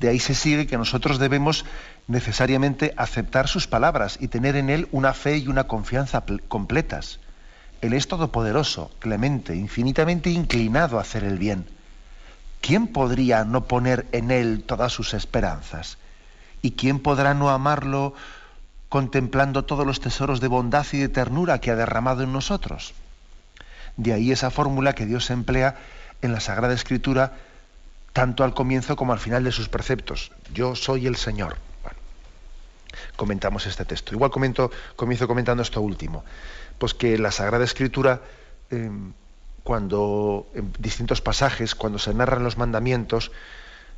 [0.00, 1.64] De ahí se sigue que nosotros debemos
[2.08, 7.20] necesariamente aceptar sus palabras y tener en Él una fe y una confianza completas.
[7.80, 11.66] Él es todopoderoso, clemente, infinitamente inclinado a hacer el bien.
[12.60, 15.98] ¿Quién podría no poner en Él todas sus esperanzas?
[16.62, 18.14] ¿Y quién podrá no amarlo
[18.88, 22.94] contemplando todos los tesoros de bondad y de ternura que ha derramado en nosotros?
[23.96, 25.76] De ahí esa fórmula que Dios emplea
[26.22, 27.34] en la Sagrada Escritura,
[28.14, 30.32] tanto al comienzo como al final de sus preceptos.
[30.54, 31.56] Yo soy el Señor
[33.16, 34.14] comentamos este texto.
[34.14, 36.24] Igual comienzo comentando esto último.
[36.78, 38.22] Pues que la Sagrada Escritura,
[38.70, 39.12] em,
[39.62, 43.32] cuando en distintos pasajes, cuando se narran los mandamientos,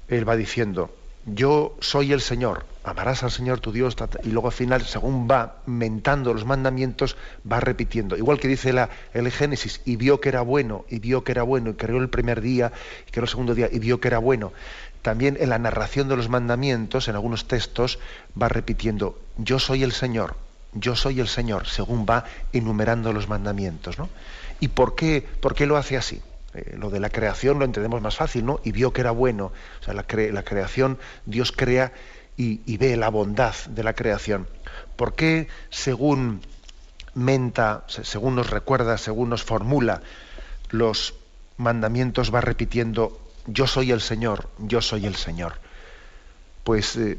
[0.09, 4.55] él va diciendo, yo soy el Señor, amarás al Señor tu Dios, y luego al
[4.55, 7.17] final, según va mentando los mandamientos,
[7.51, 8.17] va repitiendo.
[8.17, 11.43] Igual que dice la, el Génesis, y vio que era bueno, y vio que era
[11.43, 12.73] bueno, y creó el primer día,
[13.07, 14.53] y creó el segundo día, y vio que era bueno
[15.07, 18.01] también en la narración de los mandamientos, en algunos textos,
[18.41, 20.35] va repitiendo, yo soy el Señor,
[20.73, 24.01] yo soy el Señor, según va enumerando los mandamientos.
[24.01, 24.09] ¿no?
[24.59, 26.21] ¿Y por qué, por qué lo hace así?
[26.55, 28.61] Eh, lo de la creación lo entendemos más fácil, ¿no?
[28.65, 29.53] Y vio que era bueno.
[29.81, 31.93] O sea, la, la creación, Dios crea
[32.37, 34.47] y, ve la bondad de la creación.
[34.97, 36.43] ¿Por qué, según
[37.15, 40.03] menta, según nos recuerda, según nos formula
[40.71, 41.15] los
[41.57, 45.55] mandamientos, va repitiendo yo soy el Señor, yo soy el Señor.
[46.65, 47.19] Pues eh,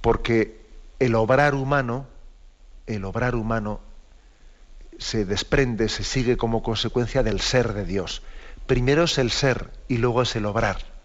[0.00, 0.60] porque
[0.98, 2.06] el obrar humano,
[2.86, 3.80] el obrar humano
[4.98, 8.22] se desprende, se sigue como consecuencia del ser de Dios.
[8.66, 10.97] Primero es el ser y luego es el obrar.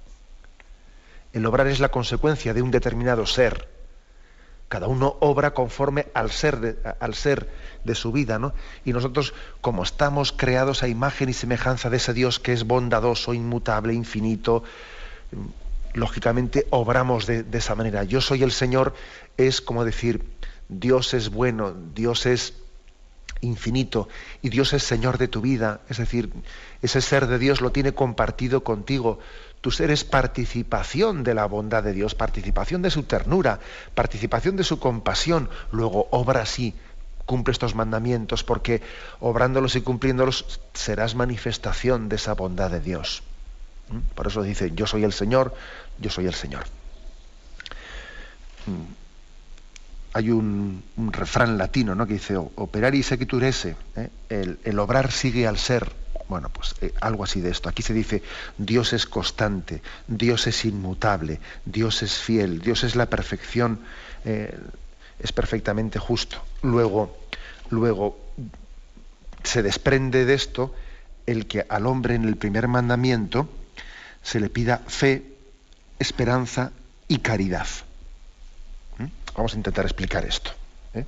[1.33, 3.67] El obrar es la consecuencia de un determinado ser.
[4.69, 7.49] Cada uno obra conforme al ser de, al ser
[7.83, 8.53] de su vida, ¿no?
[8.85, 13.33] Y nosotros, como estamos creados a imagen y semejanza de ese Dios que es bondadoso,
[13.33, 14.63] inmutable, infinito,
[15.93, 18.03] lógicamente obramos de, de esa manera.
[18.03, 18.93] Yo soy el Señor
[19.37, 20.23] es como decir,
[20.69, 22.53] Dios es bueno, Dios es
[23.41, 24.07] infinito
[24.41, 25.81] y Dios es Señor de tu vida.
[25.89, 26.31] Es decir,
[26.81, 29.19] ese ser de Dios lo tiene compartido contigo.
[29.63, 33.61] Tu ser es participación de la bondad de Dios, participación de su ternura,
[33.95, 35.47] participación de su compasión.
[35.71, 36.75] Luego obra así,
[37.25, 38.81] cumple estos mandamientos, porque
[39.21, 43.23] obrándolos y cumpliéndolos serás manifestación de esa bondad de Dios.
[43.87, 43.99] ¿Mm?
[44.13, 45.55] Por eso dice, yo soy el Señor,
[45.97, 46.65] yo soy el Señor.
[48.65, 48.83] ¿Mm?
[50.11, 52.05] Hay un, refrán latino ¿no?
[52.05, 54.09] que dice, operar y sequiturese, ¿eh?
[54.29, 57.69] el obrar sigue al ser, bueno, pues eh, algo así de esto.
[57.69, 58.23] Aquí se dice,
[58.57, 63.79] Dios es constante, Dios es inmutable, Dios es fiel, Dios es la perfección,
[64.25, 64.57] eh,
[65.19, 66.43] es perfectamente justo.
[66.61, 67.17] Luego,
[67.69, 68.17] luego
[69.43, 70.73] se desprende de esto
[71.25, 73.49] el que al hombre en el primer mandamiento
[74.21, 75.23] se le pida fe,
[75.99, 76.71] esperanza
[77.07, 77.67] y caridad.
[78.97, 79.05] ¿Mm?
[79.35, 80.51] Vamos a intentar explicar esto.
[80.93, 81.05] ¿eh?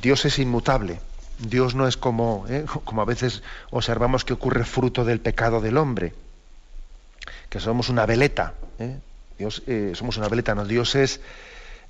[0.00, 1.00] Dios es inmutable,
[1.38, 2.64] Dios no es como, ¿eh?
[2.84, 6.14] como a veces observamos que ocurre fruto del pecado del hombre.
[7.48, 8.54] que somos una veleta.
[8.78, 8.98] ¿eh?
[9.38, 11.20] Dios, eh, somos una veleta, no, Dios es,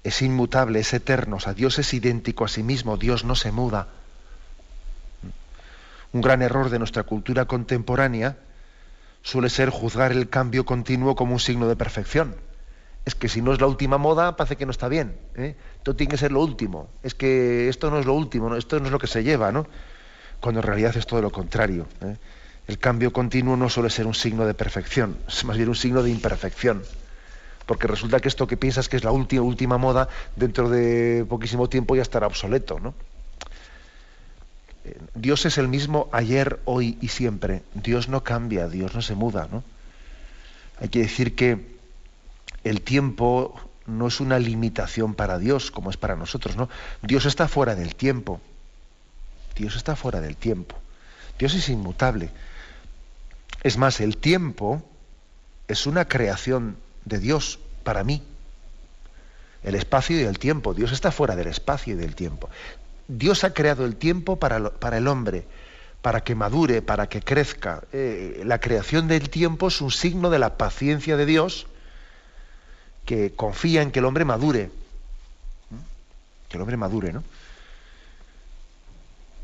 [0.05, 3.51] es inmutable, es eterno, o sea, Dios es idéntico a sí mismo, Dios no se
[3.51, 3.89] muda.
[6.13, 8.37] Un gran error de nuestra cultura contemporánea
[9.23, 12.37] suele ser juzgar el cambio continuo como un signo de perfección.
[13.09, 15.17] Es que si no es la última moda, parece que no está bien.
[15.35, 15.57] ¿eh?
[15.79, 16.91] Esto tiene que ser lo último.
[17.03, 19.67] Es que esto no es lo último, esto no es lo que se lleva, ¿no?
[20.41, 21.87] Cuando en realidad es todo lo contrario.
[22.03, 22.19] ¿eh?
[22.67, 26.03] El cambio continuo no suele ser un signo de perfección, es más bien un signo
[26.03, 26.83] de imperfección.
[27.65, 31.71] Porque resulta que esto que piensas que es la última, última moda, dentro de poquísimo
[31.71, 32.93] tiempo ya estará obsoleto, ¿no?
[35.15, 37.63] Dios es el mismo ayer, hoy y siempre.
[37.73, 39.49] Dios no cambia, Dios no se muda.
[39.51, 39.65] ¿no?
[40.79, 41.78] Hay que decir que
[42.69, 43.55] el tiempo
[43.87, 46.57] no es una limitación para Dios como es para nosotros.
[46.57, 46.69] ¿no?
[47.03, 48.41] Dios está fuera del tiempo.
[49.57, 50.77] Dios está fuera del tiempo.
[51.39, 52.31] Dios es inmutable.
[53.63, 54.83] Es más, el tiempo
[55.67, 58.23] es una creación de Dios para mí.
[59.63, 60.75] El espacio y el tiempo.
[60.75, 62.51] Dios está fuera del espacio y del tiempo.
[63.09, 65.45] Dios ha creado el tiempo para, para el hombre,
[66.03, 67.83] para que madure, para que crezca.
[67.93, 71.67] Eh, la creación del tiempo es un signo de la paciencia de Dios
[73.09, 74.71] que confía en que el hombre madure.
[76.47, 77.25] Que el hombre madure, ¿no?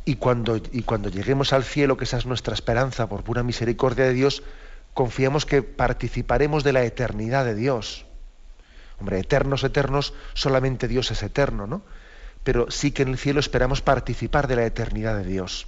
[0.05, 4.05] Y cuando, y cuando lleguemos al cielo, que esa es nuestra esperanza por pura misericordia
[4.05, 4.43] de Dios,
[4.93, 8.05] confiamos que participaremos de la eternidad de Dios.
[9.01, 11.81] Hombre, eternos, eternos, solamente Dios es eterno, ¿no?
[12.43, 15.67] pero sí que en el cielo esperamos participar de la eternidad de Dios.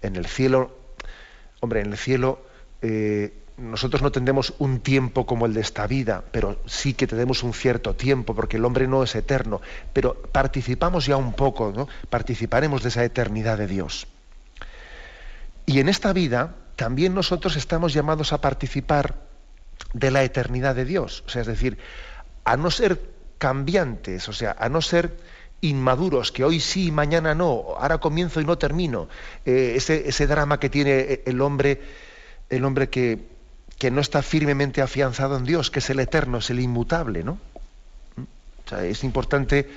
[0.00, 0.74] En el cielo,
[1.60, 2.42] hombre, en el cielo
[2.80, 7.42] eh, nosotros no tendremos un tiempo como el de esta vida, pero sí que tenemos
[7.42, 9.60] un cierto tiempo, porque el hombre no es eterno,
[9.92, 11.88] pero participamos ya un poco, ¿no?
[12.10, 14.06] Participaremos de esa eternidad de Dios.
[15.66, 19.14] Y en esta vida también nosotros estamos llamados a participar
[19.92, 21.22] de la eternidad de Dios.
[21.26, 21.78] O sea, es decir,
[22.44, 23.00] a no ser
[23.38, 25.16] cambiantes, o sea, a no ser
[25.60, 29.08] inmaduros, que hoy sí y mañana no, ahora comienzo y no termino.
[29.46, 31.80] Eh, ese, drama que tiene el hombre,
[32.50, 33.33] el hombre que,
[33.78, 37.38] que, no está firmemente afianzado en Dios, que es el eterno, es el inmutable, ¿no?
[38.16, 39.68] O sea, es importante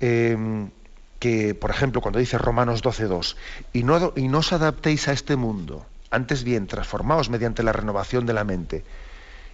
[0.00, 0.70] em,
[1.18, 3.36] que, por ejemplo, cuando dice Romanos 12.2,
[3.72, 8.26] y no, y no os adaptéis a este mundo, antes bien, transformaos mediante la renovación
[8.26, 8.84] de la mente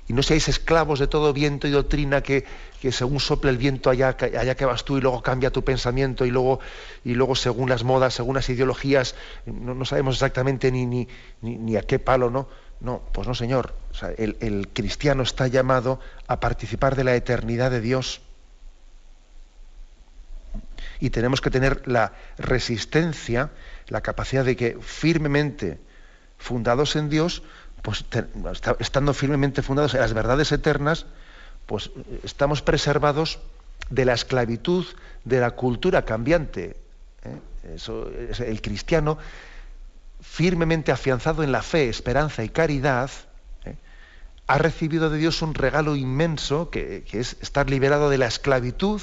[0.09, 2.45] y no seáis esclavos de todo viento y doctrina que,
[2.91, 6.31] según sople el viento allá, allá, que vas tú y luego cambia tu pensamiento y
[6.31, 6.61] luego,
[7.05, 9.15] y luego según las modas, según las ideologías,
[9.45, 11.07] no, sabemos exactamente ni, ni,
[11.43, 12.49] ni, a qué palo, ¿no?
[12.81, 13.75] No, pues no, Señor.
[14.19, 18.21] el, cristiano está llamado a participar de la eternidad de Dios.
[21.01, 23.51] Y tenemos que tener la resistencia,
[23.89, 25.79] la capacidad de que firmemente
[26.39, 27.43] fundados en Dios,
[27.83, 28.05] pues
[28.79, 31.07] estando firmemente fundados en las verdades eternas,
[31.67, 31.91] pues
[32.23, 33.39] estamos preservados
[33.91, 34.87] de la esclavitud
[35.25, 36.77] de la cultura cambiante.
[37.25, 37.75] ¿eh?
[37.75, 39.19] Eso, el cristiano,
[40.21, 43.11] firmemente afianzado en la fe, esperanza y caridad,
[43.65, 43.77] ¿eh?
[44.47, 49.01] ha recibido de Dios un regalo inmenso que, que es estar liberado de la esclavitud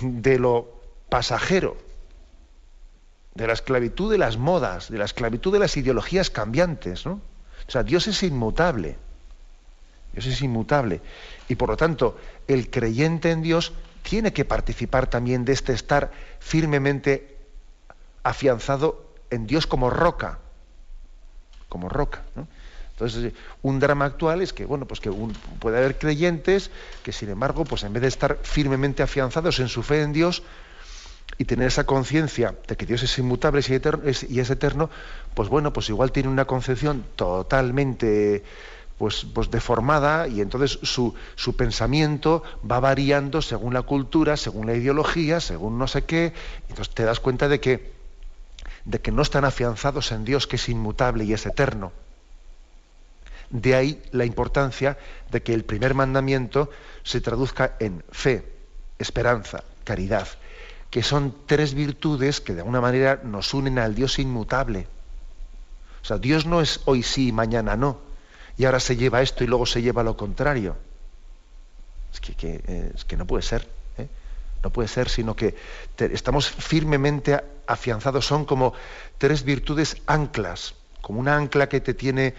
[0.00, 1.76] de lo pasajero,
[3.34, 7.20] de la esclavitud de las modas, de la esclavitud de las ideologías cambiantes, ¿no?
[7.66, 8.96] O sea, Dios es inmutable.
[10.12, 11.00] Dios es inmutable.
[11.48, 12.18] Y por lo tanto,
[12.48, 13.72] el creyente en Dios
[14.02, 17.36] tiene que participar también de este estar firmemente
[18.22, 20.38] afianzado en Dios como roca.
[21.68, 22.22] Como roca.
[22.92, 25.10] Entonces, un drama actual es que, bueno, pues que
[25.58, 26.70] puede haber creyentes
[27.02, 30.42] que, sin embargo, pues en vez de estar firmemente afianzados en su fe en Dios,
[31.38, 33.62] y tener esa conciencia de que Dios es inmutable
[34.28, 34.90] y es eterno,
[35.34, 38.44] pues bueno, pues igual tiene una concepción totalmente
[38.98, 44.74] pues, pues deformada y entonces su, su, pensamiento va variando según la cultura, según la
[44.74, 46.34] ideología, según no sé qué,
[46.68, 47.99] entonces te das cuenta de que,
[48.84, 51.92] de que no están afianzados en Dios que es inmutable y es eterno.
[53.50, 54.96] De ahí la importancia
[55.30, 56.70] de que el primer mandamiento
[57.02, 58.44] se traduzca en fe,
[58.98, 60.28] esperanza, caridad
[60.90, 64.88] que son tres virtudes que de alguna manera nos unen al Dios inmutable.
[66.02, 67.98] O sea, Dios no es hoy sí y mañana no.
[68.58, 70.76] Y ahora se lleva esto y luego se lleva lo contrario.
[72.12, 72.34] Es que,
[72.66, 73.68] eh, es que no puede ser.
[74.62, 75.54] No puede ser, sino que
[75.98, 78.26] estamos firmemente afianzados.
[78.26, 78.74] Son como
[79.18, 82.34] tres virtudes anclas, como una ancla que te tiene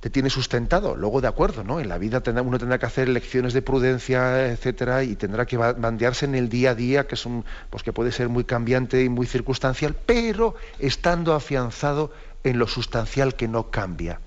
[0.00, 0.94] te tiene sustentado.
[0.94, 1.80] Luego, de acuerdo, ¿no?
[1.80, 6.24] En la vida uno tendrá que hacer lecciones de prudencia, etcétera, y tendrá que bandearse
[6.24, 9.08] en el día a día, que es un, pues que puede ser muy cambiante y
[9.08, 12.12] muy circunstancial, pero estando afianzado
[12.44, 14.20] en lo sustancial que no cambia,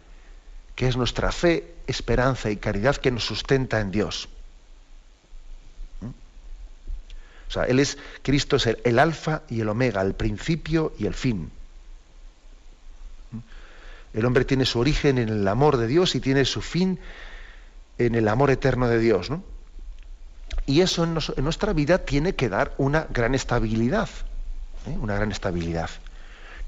[0.76, 4.28] que es nuestra fe, esperanza y caridad que nos sustenta en Dios.
[6.02, 6.10] ¿Mm?
[7.52, 11.14] O sea, Él es, Cristo es el, alfa y el omega, el principio y el
[11.14, 11.52] fin.
[14.14, 16.98] El hombre tiene su origen en el amor de Dios y tiene su fin
[17.98, 19.30] en el amor eterno de Dios.
[19.30, 19.44] ¿no?
[20.66, 24.08] Y eso en, nuestra vida tiene que dar una gran estabilidad.
[24.88, 24.98] ¿eh?
[25.02, 25.90] Una gran estabilidad.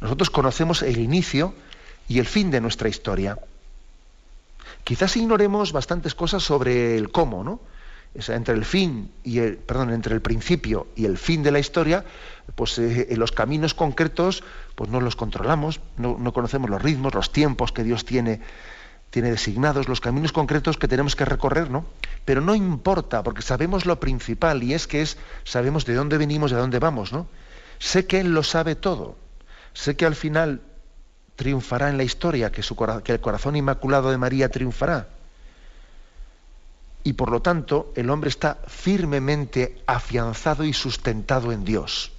[0.01, 1.53] Nosotros conocemos el inicio
[2.09, 3.39] y el fin de nuestra historia.
[4.83, 7.61] Quizás ignoremos bastantes cosas sobre el cómo, ¿no?
[8.15, 12.05] Entre el fin y el, perdón, entre el principio y el fin de la historia,
[12.55, 14.43] pues eh, los caminos concretos,
[14.75, 18.41] pues no los controlamos, no, no, conocemos los ritmos, los tiempos que Dios tiene,
[19.09, 21.85] tiene designados, los caminos concretos que tenemos que recorrer, ¿no?
[22.25, 26.51] Pero no importa, porque sabemos lo principal, y es que es, sabemos de dónde venimos
[26.51, 27.27] y a dónde vamos, ¿no?
[27.79, 29.17] Sé que Él lo sabe todo.
[29.73, 30.61] Sé que al final
[31.35, 35.07] triunfará en la historia, que, su, que el corazón inmaculado de María triunfará.
[37.03, 42.11] Y por lo tanto, el hombre está firmemente afianzado y sustentado en Dios.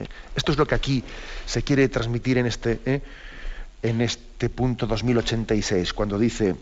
[0.00, 0.06] ¿Eh?
[0.34, 1.04] Esto es lo que aquí
[1.46, 3.02] se quiere transmitir en este, ¿eh?
[3.82, 6.56] en este punto 2086, cuando dice,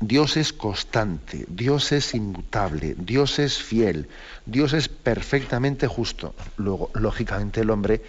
[0.00, 4.08] Dios es constante, Dios es inmutable, Dios es fiel,
[4.44, 6.34] Dios es perfectamente justo.
[6.56, 8.02] Luego, lógicamente, el hombre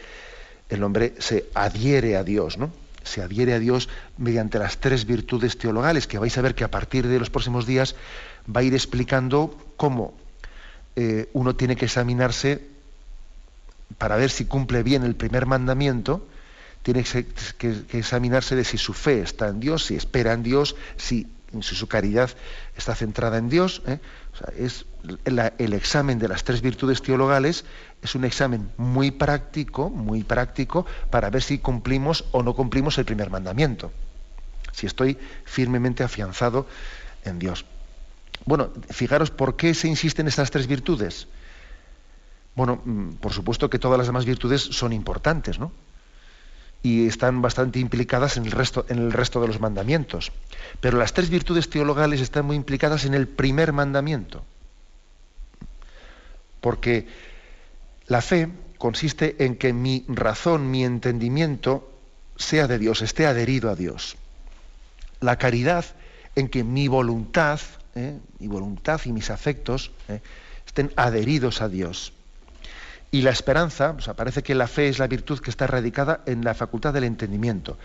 [0.73, 2.71] el hombre se adhiere a Dios, ¿no?
[3.03, 6.71] Se adhiere a Dios mediante las tres virtudes teologales, que vais a ver que a
[6.71, 7.95] partir de los próximos días
[8.47, 10.13] va a ir explicando cómo
[10.95, 12.61] eh, uno tiene que examinarse
[13.97, 16.27] para ver si cumple bien el primer mandamiento,
[16.81, 21.27] tiene que, examinarse de si su fe está en Dios, si espera en Dios, si,
[21.61, 22.29] su caridad
[22.75, 23.81] está centrada en Dios.
[23.87, 23.99] ¿eh?
[24.57, 24.85] Es
[25.25, 27.65] el examen de las tres virtudes teologales
[28.01, 33.05] es un examen muy práctico, muy práctico, para ver si cumplimos o no cumplimos el
[33.05, 33.91] primer mandamiento.
[34.71, 36.67] Si estoy firmemente afianzado
[37.23, 37.65] en Dios.
[38.45, 41.27] Bueno, fijaros por qué se insiste en estas tres virtudes.
[42.55, 45.71] Bueno, mm, por supuesto que todas las demás virtudes son importantes, ¿no?
[46.83, 50.31] Y están bastante implicadas en el resto, en el resto de los mandamientos.
[50.81, 54.43] Pero las tres virtudes teologales están muy implicadas en el primer mandamiento.
[56.59, 57.07] Porque
[58.07, 61.89] la fe consiste en que mi razón, mi entendimiento
[62.35, 64.17] sea de Dios, esté adherido a Dios.
[65.21, 65.85] La caridad
[66.35, 67.61] en que mi voluntad,
[67.95, 68.17] ¿eh?
[68.39, 70.19] mi voluntad y mis afectos ¿eh?
[70.65, 72.13] estén adheridos a Dios.
[73.13, 76.55] Y la esperanza, parece que la fe es la virtud que está radicada en la
[76.55, 77.77] facultad del entendimiento.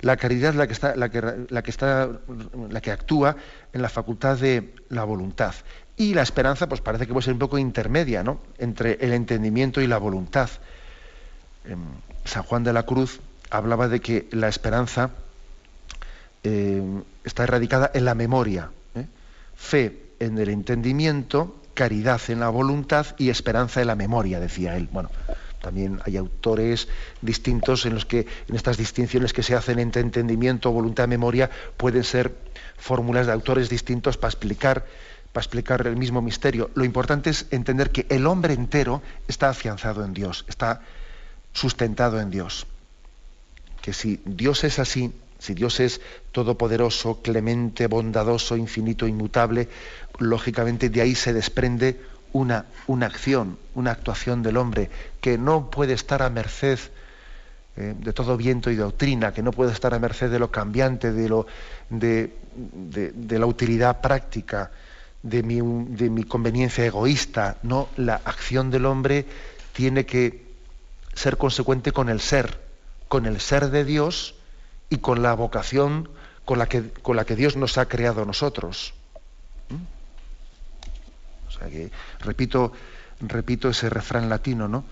[0.00, 2.08] La caridad es la que está, la que, está,
[2.68, 3.36] la que actúa
[3.72, 5.54] en la facultad de la voluntad.
[5.96, 8.40] Y la esperanza, pues parece que puede ser un poco intermedia, ¿no?
[8.58, 10.50] Entre el entendimiento y la voluntad.
[11.64, 11.78] Em,
[12.24, 13.20] San Juan de la Cruz
[13.50, 15.10] hablaba de que la esperanza
[16.42, 18.72] em, está erradicada en la memoria.
[18.96, 19.06] ¿eh?
[19.54, 24.88] Fe en el entendimiento, caridad en la voluntad y esperanza en la memoria, decía él.
[24.92, 25.10] Bueno,
[25.60, 26.86] también hay autores
[27.22, 32.04] distintos en los que en estas distinciones que se hacen entre entendimiento, voluntad memoria pueden
[32.04, 32.36] ser
[32.78, 34.86] fórmulas de autores distintos para explicar
[35.32, 36.70] para explicar el mismo misterio.
[36.76, 40.82] Lo importante es entender que el hombre entero está afianzado en Dios, está
[41.52, 42.68] sustentado en Dios.
[43.80, 45.10] Que si Dios es así,
[45.42, 49.68] si Dios es todopoderoso, clemente, bondadoso, infinito, inmutable,
[50.18, 52.00] lógicamente de ahí se desprende
[52.32, 54.88] una, una acción, una actuación del hombre
[55.20, 56.78] que no puede estar a merced
[57.76, 61.12] eh, de todo viento y doctrina, que no puede estar a merced de lo cambiante,
[61.12, 61.46] de, lo,
[61.90, 64.70] de, de la utilidad práctica,
[65.22, 69.26] de mi, conveniencia egoísta, no, la acción del hombre
[69.72, 70.42] tiene que
[71.14, 72.60] ser consecuente con el ser,
[73.08, 74.34] con el ser de Dios
[74.92, 76.10] y con la vocación
[76.44, 78.92] con la que, con la que Dios nos ha creado a nosotros.
[79.70, 81.48] ¿Mm?
[81.48, 81.90] O sea que,
[82.20, 82.72] repito,
[83.20, 84.84] repito ese refrán latino, ¿no?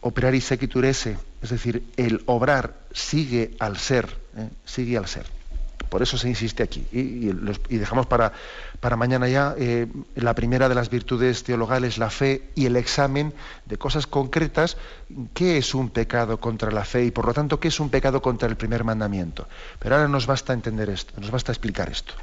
[0.00, 4.50] Operari sequiturese, es decir, el obrar sigue al ser, ¿eh?
[4.64, 5.26] sigue al ser.
[5.88, 6.86] Por eso se insiste aquí.
[6.92, 7.30] Y,
[7.76, 8.32] dejamos para,
[8.96, 13.32] mañana ya eh, la primera de las virtudes teologales, la fe y el examen
[13.66, 14.76] de cosas concretas.
[15.34, 18.20] ¿Qué es un pecado contra la fe y por lo tanto qué es un pecado
[18.22, 19.48] contra el primer mandamiento?
[19.78, 22.14] Pero ahora nos basta entender esto, nos basta explicar esto.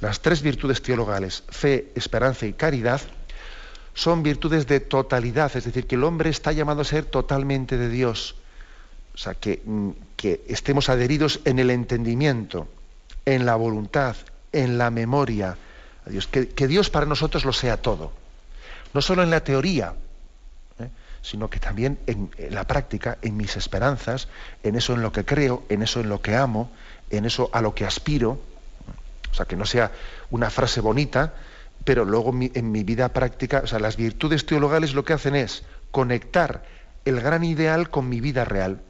[0.00, 3.00] Las tres virtudes teologales, fe, esperanza y caridad,
[3.94, 7.88] son virtudes de totalidad, es decir, que el hombre está llamado a ser totalmente de
[7.88, 8.36] Dios.
[9.14, 12.68] O sea, que, mm, que estemos adheridos en el entendimiento
[13.26, 14.16] en la voluntad,
[14.52, 15.58] en la memoria.
[16.30, 18.12] Que, Dios para nosotros lo sea todo.
[18.94, 19.94] No solo en la teoría,
[20.78, 20.88] ¿eh?
[21.20, 24.28] sino que también en, la práctica, en mis esperanzas,
[24.62, 26.70] en eso en lo que creo, en eso en lo que amo,
[27.10, 28.40] en eso a lo que aspiro,
[29.30, 29.90] o sea, que no sea
[30.30, 31.34] una frase bonita,
[31.84, 35.64] pero luego en mi vida práctica, o sea, las virtudes teologales lo que hacen es
[35.90, 36.64] conectar
[37.04, 38.80] el gran ideal con mi vida real.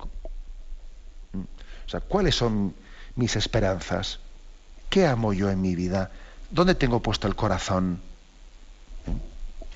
[1.33, 2.75] O sea, ¿cuáles son
[3.17, 4.21] mis esperanzas?
[4.89, 6.11] ¿Qué amo yo en mi vida?
[6.51, 8.01] ¿Dónde tengo puesto el corazón?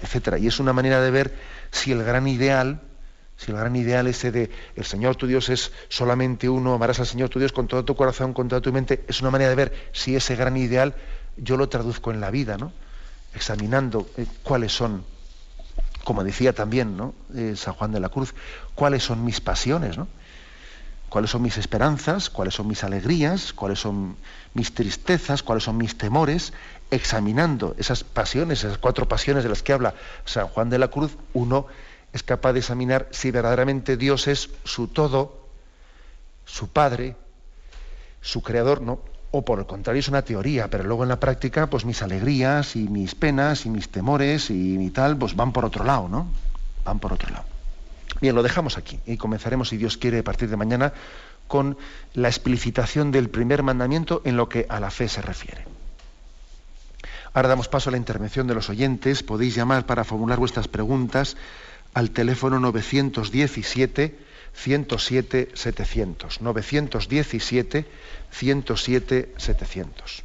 [0.03, 0.38] Etcétera.
[0.38, 1.34] Y es una manera de ver
[1.70, 2.80] si el gran ideal,
[3.36, 7.07] si el gran ideal ese de el Señor tu Dios es solamente uno, amarás al
[7.07, 9.57] Señor tu Dios con todo tu corazón, con toda tu mente, es una manera de
[9.57, 10.95] ver si ese gran ideal
[11.36, 12.72] yo lo traduzco en la vida, ¿no?
[13.34, 15.05] Examinando eh, cuáles son,
[16.05, 17.14] como decía también ¿no?
[17.34, 18.34] Eh, San Juan de la Cruz,
[18.74, 20.09] cuáles son mis pasiones, ¿no?
[21.11, 24.17] Cuáles son mis esperanzas, cuáles son mis alegrías, cuáles son
[24.55, 26.53] mis tristezas, cuáles son mis temores,
[26.91, 29.95] examinando esas pasiones, esas cuatro pasiones de las que habla
[30.25, 31.67] San Juan de la Cruz, uno
[32.13, 35.47] es capaz de examinar si verdaderamente Dios es su todo,
[36.47, 37.17] su Padre,
[38.21, 39.01] su Creador, no,
[39.33, 42.77] o por el contrario es una teoría, pero luego en la práctica, pues mis alegrías
[42.77, 46.29] y mis penas y mis temores y, y tal, pues van por otro lado, ¿no?
[46.85, 47.60] Van por otro lado.
[48.21, 50.93] Bien, lo dejamos aquí y comenzaremos, si Dios quiere, a partir de mañana
[51.47, 51.77] con
[52.15, 55.65] la explicitación del primer mandamiento en lo que a la fe se refiere.
[57.33, 59.23] Ahora damos paso a la intervención de los oyentes.
[59.23, 61.37] Podéis llamar para formular vuestras preguntas
[61.95, 64.19] al teléfono 917
[64.53, 66.41] 107 700.
[66.41, 67.87] 917
[68.31, 70.25] 107 700.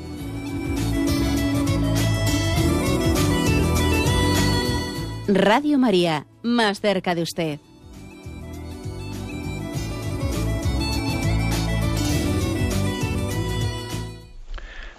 [5.33, 7.59] Radio María, más cerca de usted.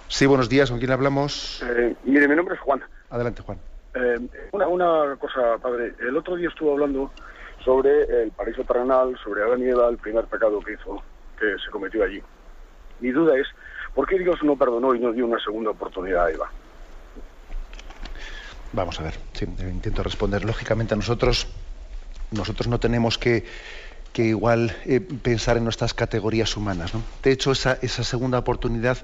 [0.09, 1.63] Sí, buenos días, ¿con quién hablamos?
[1.63, 2.83] Eh, mire, mi nombre es Juan.
[3.11, 3.59] Adelante, Juan.
[3.95, 4.19] Eh,
[4.53, 5.95] una, una cosa, padre.
[6.01, 7.11] El otro día estuvo hablando
[7.63, 11.03] sobre el paraíso terrenal, sobre Adán y Eva, el primer pecado que hizo,
[11.39, 12.23] que se cometió allí.
[13.01, 13.49] Mi duda es,
[13.95, 16.51] ¿por qué Dios no perdonó y no dio una segunda oportunidad a Eva?
[18.73, 20.45] Vamos a ver, sí, intento responder.
[20.45, 21.47] Lógicamente nosotros,
[22.31, 23.45] nosotros no tenemos que,
[24.13, 26.95] que igual eh, pensar en nuestras categorías humanas.
[26.95, 27.03] ¿no?
[27.23, 28.99] De hecho, esa, esa segunda oportunidad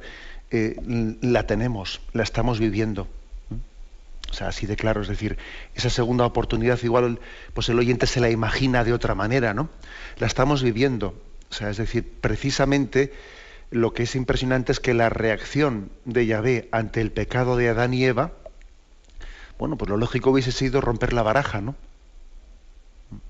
[0.51, 0.77] eh,
[1.21, 3.09] la tenemos, la estamos viviendo.
[4.31, 5.39] O sea, así de claro, es decir,
[5.75, 7.19] esa segunda oportunidad igual
[7.55, 9.71] pues el oyente se la imagina de otra manera, ¿no?
[10.19, 11.15] La estamos viviendo.
[11.51, 13.13] O sea, es decir, precisamente
[13.71, 17.95] lo que es impresionante es que la reacción de Yahvé ante el pecado de Adán
[17.95, 18.33] y Eva,
[19.59, 21.75] bueno, pues lo lógico hubiese sido romper la baraja, ¿no?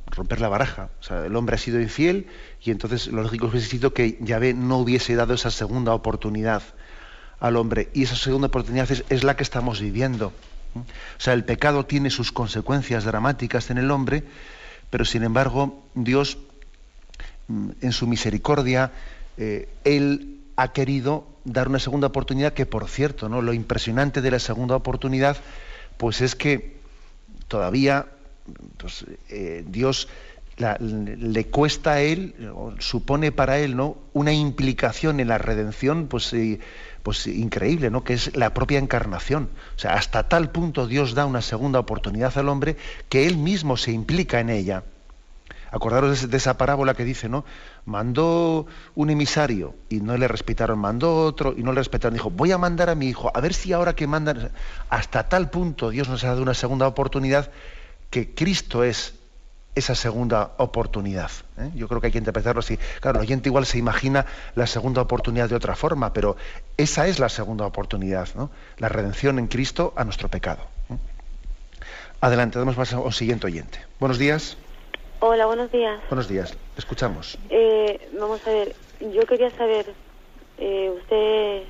[0.06, 0.90] Romper la baraja.
[1.00, 2.26] O sea, el hombre ha sido infiel
[2.62, 6.62] y entonces lo lógico hubiese sido que Yahvé no hubiese dado esa segunda oportunidad
[7.40, 7.88] al hombre.
[7.94, 10.32] Y esa segunda oportunidad es, la que estamos viviendo.
[10.74, 14.24] O sea, el pecado tiene sus consecuencias dramáticas en el hombre,
[14.90, 16.38] pero sin embargo Dios,
[17.48, 18.92] mm, en su misericordia,
[19.38, 23.40] eh, Él ha querido dar una segunda oportunidad que, por cierto, ¿no?
[23.40, 25.38] lo impresionante de la segunda oportunidad
[25.98, 26.78] pues es que
[27.48, 28.06] todavía
[28.78, 30.08] pues, eh, Dios
[30.80, 32.34] le cuesta a él,
[32.80, 33.96] supone para él ¿no?
[34.12, 36.34] una implicación en la redención pues,
[37.04, 38.02] pues increíble, ¿no?
[38.02, 39.50] que es la propia encarnación.
[39.76, 42.76] O sea, hasta tal punto Dios da una segunda oportunidad al hombre
[43.08, 44.82] que él mismo se implica en ella.
[45.70, 47.44] Acordaros de, esa parábola que dice, ¿no?
[47.84, 52.14] Mandó un emisario y no le respetaron, mandó otro y no le respetaron.
[52.14, 54.50] Dijo, voy a mandar a mi hijo, a ver si ahora que mandan,
[54.88, 57.50] hasta tal punto Dios nos ha dado una segunda oportunidad
[58.10, 59.14] que Cristo es
[59.74, 61.30] esa segunda oportunidad.
[61.58, 61.70] ¿eh?
[61.74, 62.78] Yo creo que hay que interpretarlo así.
[63.00, 66.36] Claro, el oyente igual se imagina la segunda oportunidad de otra forma, pero
[66.76, 68.50] esa es la segunda oportunidad, ¿no?
[68.78, 70.62] La redención en Cristo a nuestro pecado.
[70.90, 70.96] ¿eh?
[72.20, 73.78] Adelante, damos paso al siguiente oyente.
[74.00, 74.56] Buenos días.
[75.20, 76.00] Hola, buenos días.
[76.08, 77.36] Buenos días, escuchamos.
[77.50, 79.96] Eh, vamos a ver, yo quería saber,
[80.58, 81.64] eh, usted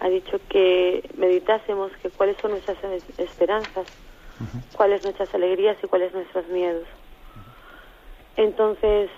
[0.00, 2.76] ha dicho que meditásemos que cuáles son nuestras
[3.16, 3.86] esperanzas,
[4.76, 6.86] cuáles nuestras alegrías y cuáles nuestros miedos.
[8.36, 9.08] Entonces,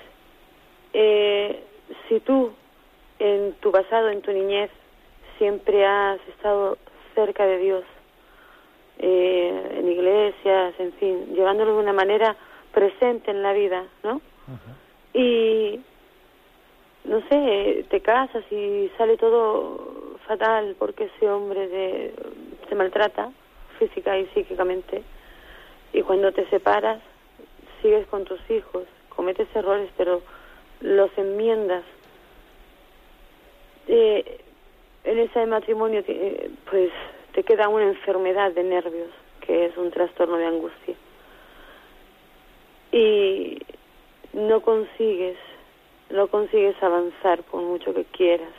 [0.93, 1.65] eh,
[2.09, 2.53] si tú
[3.19, 4.71] en tu pasado, en tu niñez,
[5.37, 6.79] siempre has estado
[7.17, 7.85] cerca de Dios,
[8.99, 12.37] eh, en iglesias, en fin, llevándolo de una manera
[12.75, 14.21] presente en la vida, ¿no?
[15.15, 15.81] Y,
[17.05, 22.15] no sé, te casas y sale todo fatal porque ese hombre de,
[22.69, 23.31] se maltrata
[23.79, 25.03] física y psíquicamente.
[25.93, 27.01] Y cuando te separas,
[27.81, 30.23] sigues con tus hijos, cometes errores, pero
[30.81, 31.85] los enmiendas.
[33.87, 34.41] Eh,
[35.05, 36.91] en ese matrimonio, eh, pues
[37.35, 39.11] te queda una enfermedad de nervios,
[39.41, 40.97] que es un trastorno de angustia.
[42.95, 43.59] Y
[44.33, 45.37] no consigues,
[46.11, 48.53] no consigues avanzar por mucho que quieras.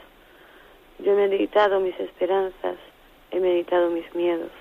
[0.99, 2.75] Yo he meditado mis esperanzas,
[3.31, 4.51] he meditado mis miedos,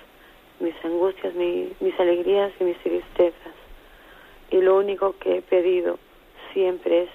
[0.60, 3.54] mis angustias, mis alegrías y mis tristezas.
[4.50, 5.98] Y lo único que he pedido
[6.52, 7.10] siempre es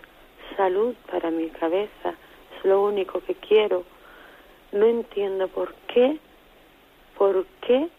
[0.57, 2.15] salud para mi cabeza,
[2.57, 3.83] es lo único que quiero.
[4.71, 6.19] No entiendo por qué
[7.19, 7.89] ¿por qué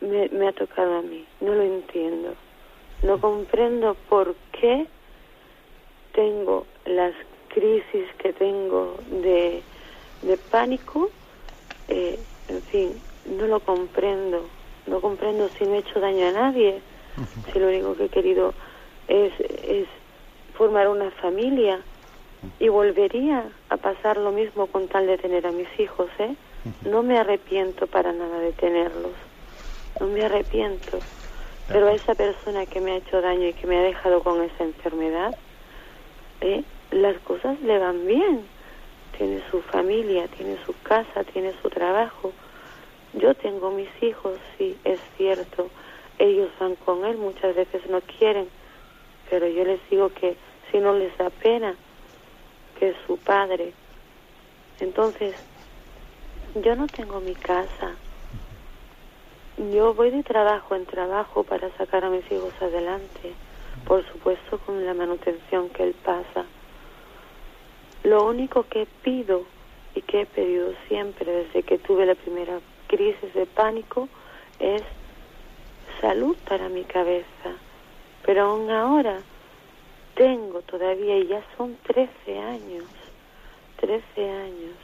[0.00, 1.26] me, ha tocado a mí?
[1.40, 2.34] No lo entiendo.
[3.02, 4.86] No comprendo por qué
[6.12, 7.14] tengo las
[7.48, 9.62] crisis que tengo de,
[10.50, 11.10] pánico.
[11.88, 14.48] Eh, en fin, no lo comprendo.
[14.86, 16.80] No comprendo si no he hecho daño a nadie.
[17.52, 18.54] Si lo único que he querido
[19.08, 19.86] es, es
[20.54, 21.80] formar una familia.
[22.58, 26.34] Y volvería a pasar lo mismo con tal de tener a mis hijos, ¿eh?
[26.84, 29.12] No me arrepiento para nada de tenerlos,
[29.98, 31.00] no me arrepiento.
[31.72, 34.42] Pero a esa persona que me ha hecho daño y que me ha dejado con
[34.42, 35.36] esa enfermedad,
[36.40, 36.64] ¿eh?
[36.90, 38.44] las cosas le van bien.
[39.16, 42.32] Tiene su familia, tiene su casa, tiene su trabajo.
[43.12, 45.70] Yo tengo mis hijos, sí, es cierto.
[46.18, 48.48] Ellos van con él, muchas veces no quieren.
[49.28, 50.36] Pero yo les digo que
[50.70, 51.76] si no les da pena,
[52.78, 53.72] que es su padre.
[54.80, 55.36] Entonces,
[56.56, 57.94] yo no tengo mi casa.
[59.68, 63.34] Yo voy de trabajo en trabajo para sacar a mis hijos adelante,
[63.86, 66.46] por supuesto con la manutención que él pasa.
[68.02, 69.44] Lo único que pido
[69.94, 74.08] y que he pedido siempre desde que tuve la primera crisis de pánico
[74.58, 74.82] es
[76.00, 77.52] salud para mi cabeza.
[78.24, 79.18] Pero aún ahora
[80.14, 82.84] tengo todavía, y ya son 13 años,
[83.76, 84.76] 13 años,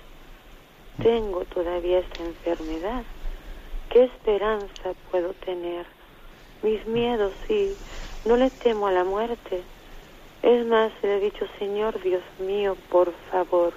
[1.03, 3.05] tengo todavía esta enfermedad.
[3.97, 5.86] ¿Qué esperanza puedo tener?
[6.62, 7.74] Mis miedos, sí,
[8.26, 9.62] no le temo a la muerte.
[10.42, 13.72] Es más, le he dicho, Señor Dios mío, por favor,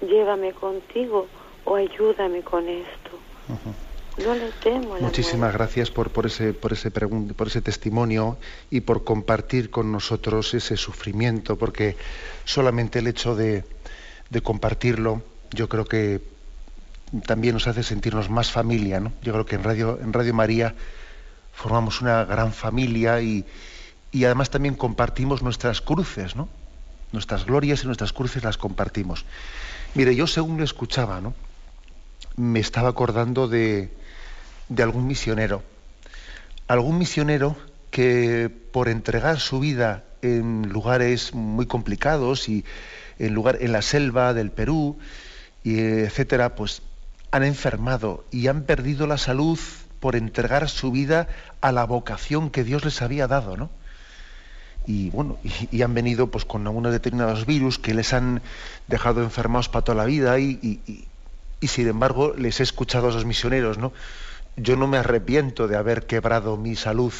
[0.00, 1.26] llévame contigo
[1.66, 3.10] o ayúdame con esto.
[4.24, 8.38] No le temo a la Muchísimas gracias por, por, ese, por, ese por ese testimonio
[8.70, 11.98] y por compartir con nosotros ese sufrimiento, porque
[12.44, 13.62] solamente el hecho de,
[14.30, 15.20] de compartirlo,
[15.50, 16.33] yo creo que
[17.26, 19.00] también nos hace sentirnos más familia.
[19.00, 19.12] ¿no?
[19.22, 20.74] Yo creo que en Radio, en Radio María
[21.52, 23.44] formamos una gran familia y,
[24.14, 26.48] además también compartimos nuestras cruces, ¿no?
[27.12, 29.24] Nuestras glorias y nuestras cruces las compartimos.
[29.94, 31.34] Mire, yo según lo escuchaba, ¿no?
[32.36, 33.92] me estaba acordando de,
[34.68, 35.62] de algún misionero.
[36.66, 37.56] Algún misionero
[37.90, 42.64] que por entregar su vida en lugares muy complicados y
[43.18, 44.98] en lugar en la selva del Perú
[45.62, 46.82] y etcétera, pues
[47.34, 49.58] han enfermado y han perdido la salud
[49.98, 51.26] por entregar su vida
[51.60, 53.70] a la vocación que Dios les había dado, ¿no?
[54.86, 55.38] Y bueno,
[55.72, 58.40] y, han venido pues con algunos determinados virus que les han
[58.86, 60.78] dejado enfermados para toda la vida y,
[61.60, 63.92] y, sin embargo les he escuchado a esos misioneros, ¿no?
[64.56, 67.12] Yo no me arrepiento de haber quebrado mi salud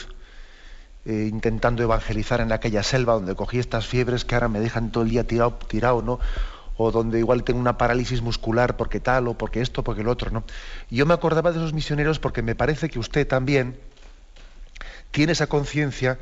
[1.06, 5.02] eh, intentando evangelizar en aquella selva donde cogí estas fiebres que ahora me dejan todo
[5.02, 6.20] el día tirado, tirado ¿no?
[6.76, 10.30] O donde igual tengo una parálisis muscular porque tal o porque esto, porque el otro,
[10.30, 10.44] ¿no?
[10.90, 13.76] yo me acordaba de esos misioneros porque me parece que usted también
[15.10, 16.18] tiene esa conciencia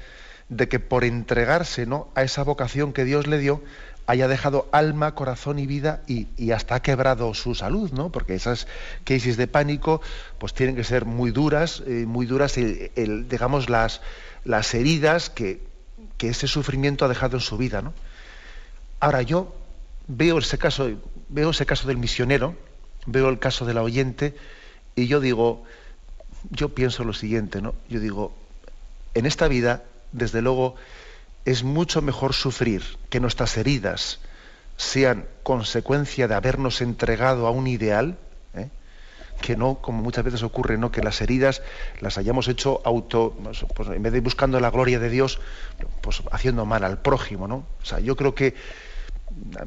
[0.48, 2.08] de que por entregarse ¿no?
[2.14, 3.62] a esa vocación que Dios le dio,
[4.06, 8.10] haya dejado alma, corazón y vida y, hasta ha quebrado su salud, ¿no?
[8.10, 8.66] Porque esas
[9.04, 10.02] crisis de pánico
[10.38, 14.00] pues tienen que ser muy duras, eh, muy duras, el, digamos, las,
[14.44, 15.62] las heridas que,
[16.18, 17.94] que ese sufrimiento ha dejado en su vida, ¿no?
[19.00, 19.54] Ahora yo
[20.14, 20.90] veo ese caso,
[21.28, 22.54] veo ese caso del misionero,
[23.06, 24.34] veo el caso de la oyente,
[24.94, 25.64] y yo digo,
[26.50, 27.74] yo pienso lo siguiente, ¿no?
[27.88, 28.34] Yo digo,
[29.14, 30.74] en esta vida, desde luego,
[31.44, 34.20] es mucho mejor sufrir que nuestras heridas
[34.76, 38.18] sean consecuencia de habernos entregado a un ideal,
[38.54, 38.68] ¿eh?
[39.40, 40.92] que no, como muchas veces ocurre, ¿no?
[40.92, 41.62] que las heridas
[42.00, 43.36] las hayamos hecho auto,
[43.74, 45.40] pues, en vez de buscando la gloria de Dios,
[46.00, 47.48] pues haciendo mal al prójimo.
[47.48, 47.64] ¿no?
[47.82, 48.54] O sea, yo creo que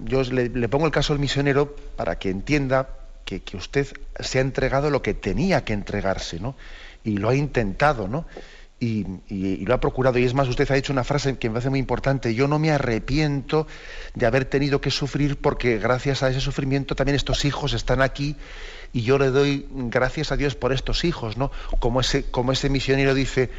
[0.03, 2.89] yo le, pongo el caso al misionero para que entienda
[3.23, 3.87] que, usted
[4.19, 6.55] se ha entregado lo que tenía que entregarse, ¿no?
[7.03, 8.25] Y lo ha intentado, ¿no?
[8.79, 10.19] y, lo ha procurado.
[10.19, 12.33] Y es más, usted ha dicho una frase que me parece muy importante.
[12.35, 13.67] Yo no me arrepiento
[14.13, 18.35] de haber tenido que sufrir porque gracias a ese sufrimiento también estos hijos están aquí
[18.93, 21.51] y yo le doy gracias a Dios por estos hijos, ¿no?
[21.79, 23.49] Como ese misionero dice,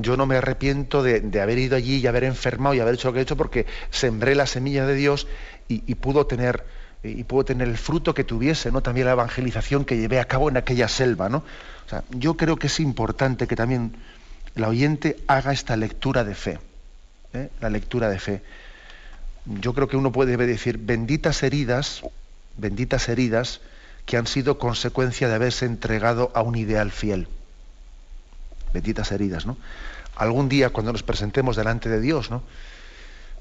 [0.00, 3.14] yo no me arrepiento de, haber ido allí y haber enfermado y haber hecho lo
[3.14, 5.26] que he hecho porque sembré la semilla de Dios
[5.68, 6.64] y, pudo tener
[7.02, 8.80] y pudo tener el fruto que tuviese, ¿no?
[8.80, 11.38] También la evangelización que llevé a cabo en aquella selva, ¿no?
[11.86, 13.92] O sea, yo creo que es importante que también
[14.56, 16.58] el oyente haga esta lectura de fe.
[17.32, 17.48] ¿eh?
[17.60, 18.42] La lectura de fe.
[19.46, 22.02] Yo creo que uno puede decir, benditas heridas,
[22.56, 23.60] benditas heridas
[24.04, 27.28] que han sido consecuencia de haberse entregado a un ideal fiel.
[28.72, 29.56] Benditas heridas, ¿no?
[30.16, 32.42] Algún día cuando nos presentemos delante de Dios, ¿no?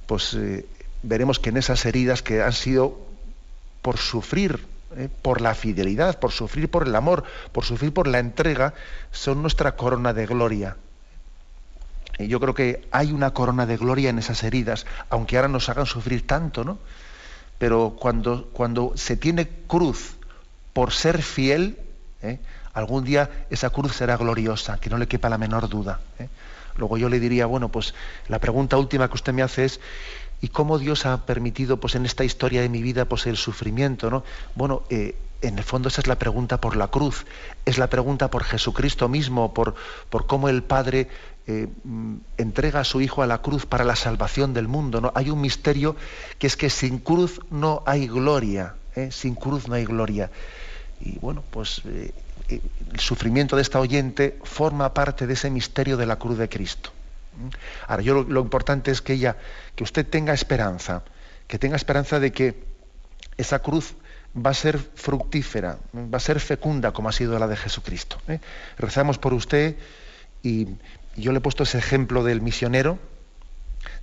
[0.05, 0.65] Pues eh,
[1.03, 2.99] veremos que en esas heridas que han sido
[3.81, 4.65] por sufrir
[4.95, 5.09] ¿eh?
[5.21, 8.73] por la fidelidad, por sufrir por el amor, por sufrir por la entrega,
[9.11, 10.77] son nuestra corona de gloria
[12.19, 15.85] yo creo que hay una corona de gloria en esas heridas, aunque ahora nos hagan
[15.85, 16.79] sufrir tanto, ¿no?
[17.59, 20.15] Pero cuando, cuando se tiene cruz
[20.73, 21.77] por ser fiel,
[22.21, 22.39] ¿eh?
[22.77, 25.99] Algún día esa cruz será gloriosa, que no le quepa la menor duda.
[26.19, 26.29] ¿eh?
[26.77, 27.95] Luego yo le diría, bueno, pues
[28.27, 29.79] la pregunta última que usted me hace es,
[30.41, 34.11] ¿y cómo Dios ha permitido pues en esta historia de mi vida pues el sufrimiento?
[34.11, 34.23] ¿no?
[34.53, 37.25] Bueno, eh, en el fondo esa es la pregunta por la cruz,
[37.65, 39.73] es la pregunta por Jesucristo mismo, por,
[40.11, 41.07] por cómo el Padre
[41.47, 45.01] eh, mm, entrega a su Hijo a la cruz para la salvación del mundo.
[45.01, 45.11] ¿no?
[45.15, 45.95] Hay un misterio
[46.37, 48.75] que es que sin cruz no hay gloria,
[49.09, 50.29] sin cruz no hay gloria.
[50.99, 51.81] Y bueno, pues
[52.49, 56.91] el sufrimiento de esta oyente forma parte de ese misterio de la cruz de Cristo.
[57.87, 59.37] Ahora, yo lo, importante es que ella,
[59.75, 61.03] que usted tenga esperanza,
[61.47, 62.63] que tenga esperanza de que
[63.37, 63.95] esa cruz
[64.35, 68.17] va a ser fructífera, va a ser fecunda como ha sido la de Jesucristo.
[68.27, 68.39] ¿eh?
[68.77, 69.75] Rezamos por usted
[70.43, 70.67] y,
[71.15, 72.99] yo le he puesto ese ejemplo del misionero,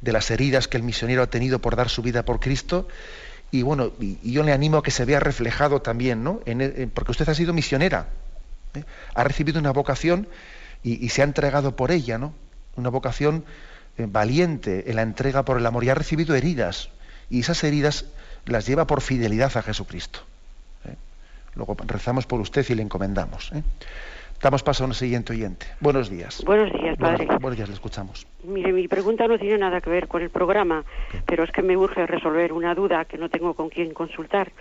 [0.01, 2.89] de las heridas que el misionero ha tenido por dar su vida por Cristo.
[3.53, 6.41] Y bueno, y, yo le animo a que se vea reflejado también, ¿no?
[6.45, 8.09] En, porque usted ha sido misionera,
[8.77, 8.85] ¿eh?
[9.15, 10.29] ha recibido una vocación
[10.83, 12.35] y, se ha entregado por ella, ¿no?
[12.77, 13.45] Una vocación
[13.97, 16.91] eh, valiente en la entrega por el amor y ha recibido heridas.
[17.31, 18.05] Y esas heridas
[18.45, 20.21] las lleva por fidelidad a Jesucristo.
[20.85, 20.95] ¿eh?
[21.55, 23.51] Luego rezamos por usted y le encomendamos.
[24.43, 25.67] Damos paso a un siguiente oyente.
[25.81, 26.43] Buenos días.
[26.45, 27.25] Buenos días, padre.
[27.41, 28.27] Buenos, días, le escuchamos.
[28.43, 30.85] Mire, mi pregunta no tiene nada que ver con el programa,
[31.25, 34.53] pero es que me urge resolver una duda que no tengo con quién consultar.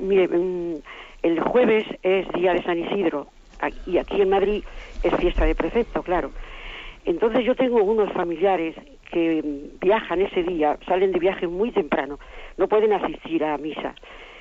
[0.00, 0.76] Mire, mm,
[1.22, 3.28] el jueves es día de San Isidro
[3.86, 4.64] y aquí en Madrid
[5.02, 6.32] es fiesta de precepto, claro.
[7.04, 8.76] Entonces yo tengo unos familiares
[9.10, 9.42] que
[9.80, 12.18] viajan ese día, salen de viaje muy temprano,
[12.56, 13.94] no pueden asistir a misa.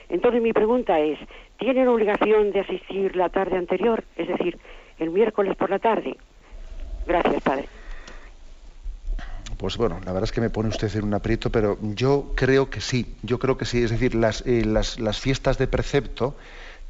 [0.09, 1.19] Entonces mi pregunta es,
[1.57, 4.57] ¿tienen obligación de asistir la tarde anterior, es decir,
[4.99, 6.17] el miércoles por la tarde?
[7.05, 7.65] Gracias, padre.
[9.57, 12.69] Pues bueno, la verdad es que me pone usted en un aprieto, pero yo creo
[12.69, 13.83] que sí, yo creo que sí.
[13.83, 16.35] Es decir, las, eh, las, las fiestas de precepto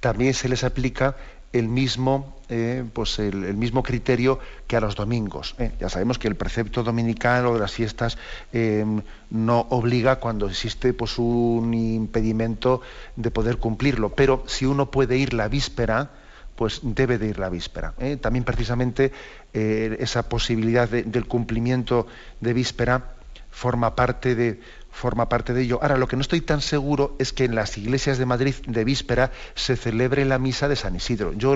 [0.02, 1.16] también se les aplica
[1.54, 5.56] el mismo, eh, pues el, mismo criterio que a los domingos.
[5.60, 5.72] ¿eh?
[5.80, 8.18] Ya sabemos que el precepto dominical o de las fiestas
[8.54, 8.86] eh,
[9.30, 12.82] no obliga cuando existe pues, un impedimento
[13.16, 16.12] de poder cumplirlo, pero si uno puede ir la víspera,
[16.56, 17.94] pues debe de ir la víspera.
[18.20, 19.12] También precisamente
[19.52, 22.06] esa posibilidad del cumplimiento
[22.40, 23.16] de víspera
[23.50, 24.60] forma parte de,
[24.92, 25.80] forma parte de ello.
[25.82, 28.84] Ahora, lo que no estoy tan seguro es que en las iglesias de Madrid de
[28.84, 31.34] víspera se celebre la misa de San Isidro.
[31.34, 31.56] Yo,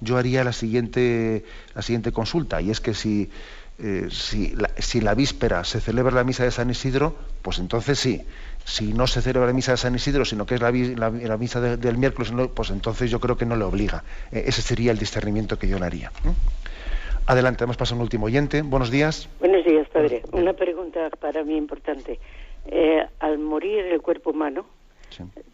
[0.00, 1.44] yo haría la siguiente,
[1.74, 3.30] la siguiente consulta, y es que si,
[3.78, 8.22] eh, si, la, víspera se celebra la misa de San Isidro, pues entonces sí.
[8.64, 10.70] Si no se celebra la misa de San Isidro, sino que es la,
[11.36, 14.04] misa del miércoles, pues entonces yo creo que no le obliga.
[14.30, 16.12] Eh, ese sería el discernimiento que yo le haría.
[17.26, 18.62] Adelante, hemos pasado un último oyente.
[18.62, 19.28] Buenos días.
[19.40, 20.22] Buenos días, padre.
[20.32, 22.18] Una pregunta para mí importante.
[22.66, 24.64] Eh, al morir el cuerpo humano,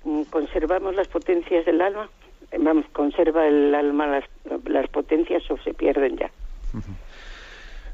[0.04, 2.10] mm, conservamos las potencias del alma,
[2.58, 4.24] vamos, conserva el alma las,
[4.66, 6.30] las potencias o se pierden ya.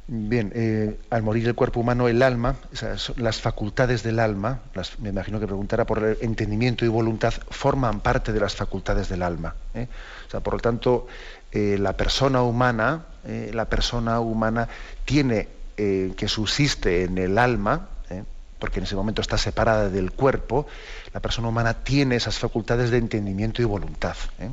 [0.06, 2.56] Bien, eh, al morir el cuerpo humano, el alma,
[3.16, 8.00] las facultades del alma, las, me imagino que preguntará por el entendimiento y voluntad, forman
[8.00, 9.54] parte de las facultades del alma.
[9.74, 9.86] ¿eh?
[10.26, 11.06] O sea, por lo tanto,
[11.52, 14.68] la persona humana, la persona humana
[15.04, 17.88] tiene que subsiste en el alma,
[18.64, 20.66] porque en ese momento está separada del cuerpo,
[21.12, 24.16] la persona humana tiene esas facultades de entendimiento y voluntad.
[24.38, 24.48] ¿eh?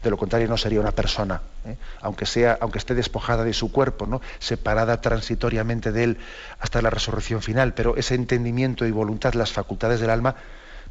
[0.00, 1.74] De lo contrario no sería una persona, ¿eh?
[2.02, 4.20] aunque sea, aunque esté despojada de su cuerpo, ¿no?
[4.38, 6.18] separada transitoriamente de él
[6.60, 7.74] hasta la resurrección final.
[7.74, 10.36] Pero ese entendimiento y voluntad, las facultades del alma,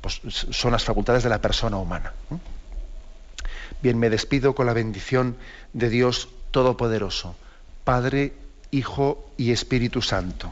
[0.02, 2.12] pues, son las facultades de la persona humana.
[2.32, 2.36] ¿eh?
[3.82, 5.38] Bien, me despido con la bendición
[5.72, 7.38] de Dios Todopoderoso,
[7.86, 8.34] Padre,
[8.72, 10.52] Hijo y Espíritu Santo.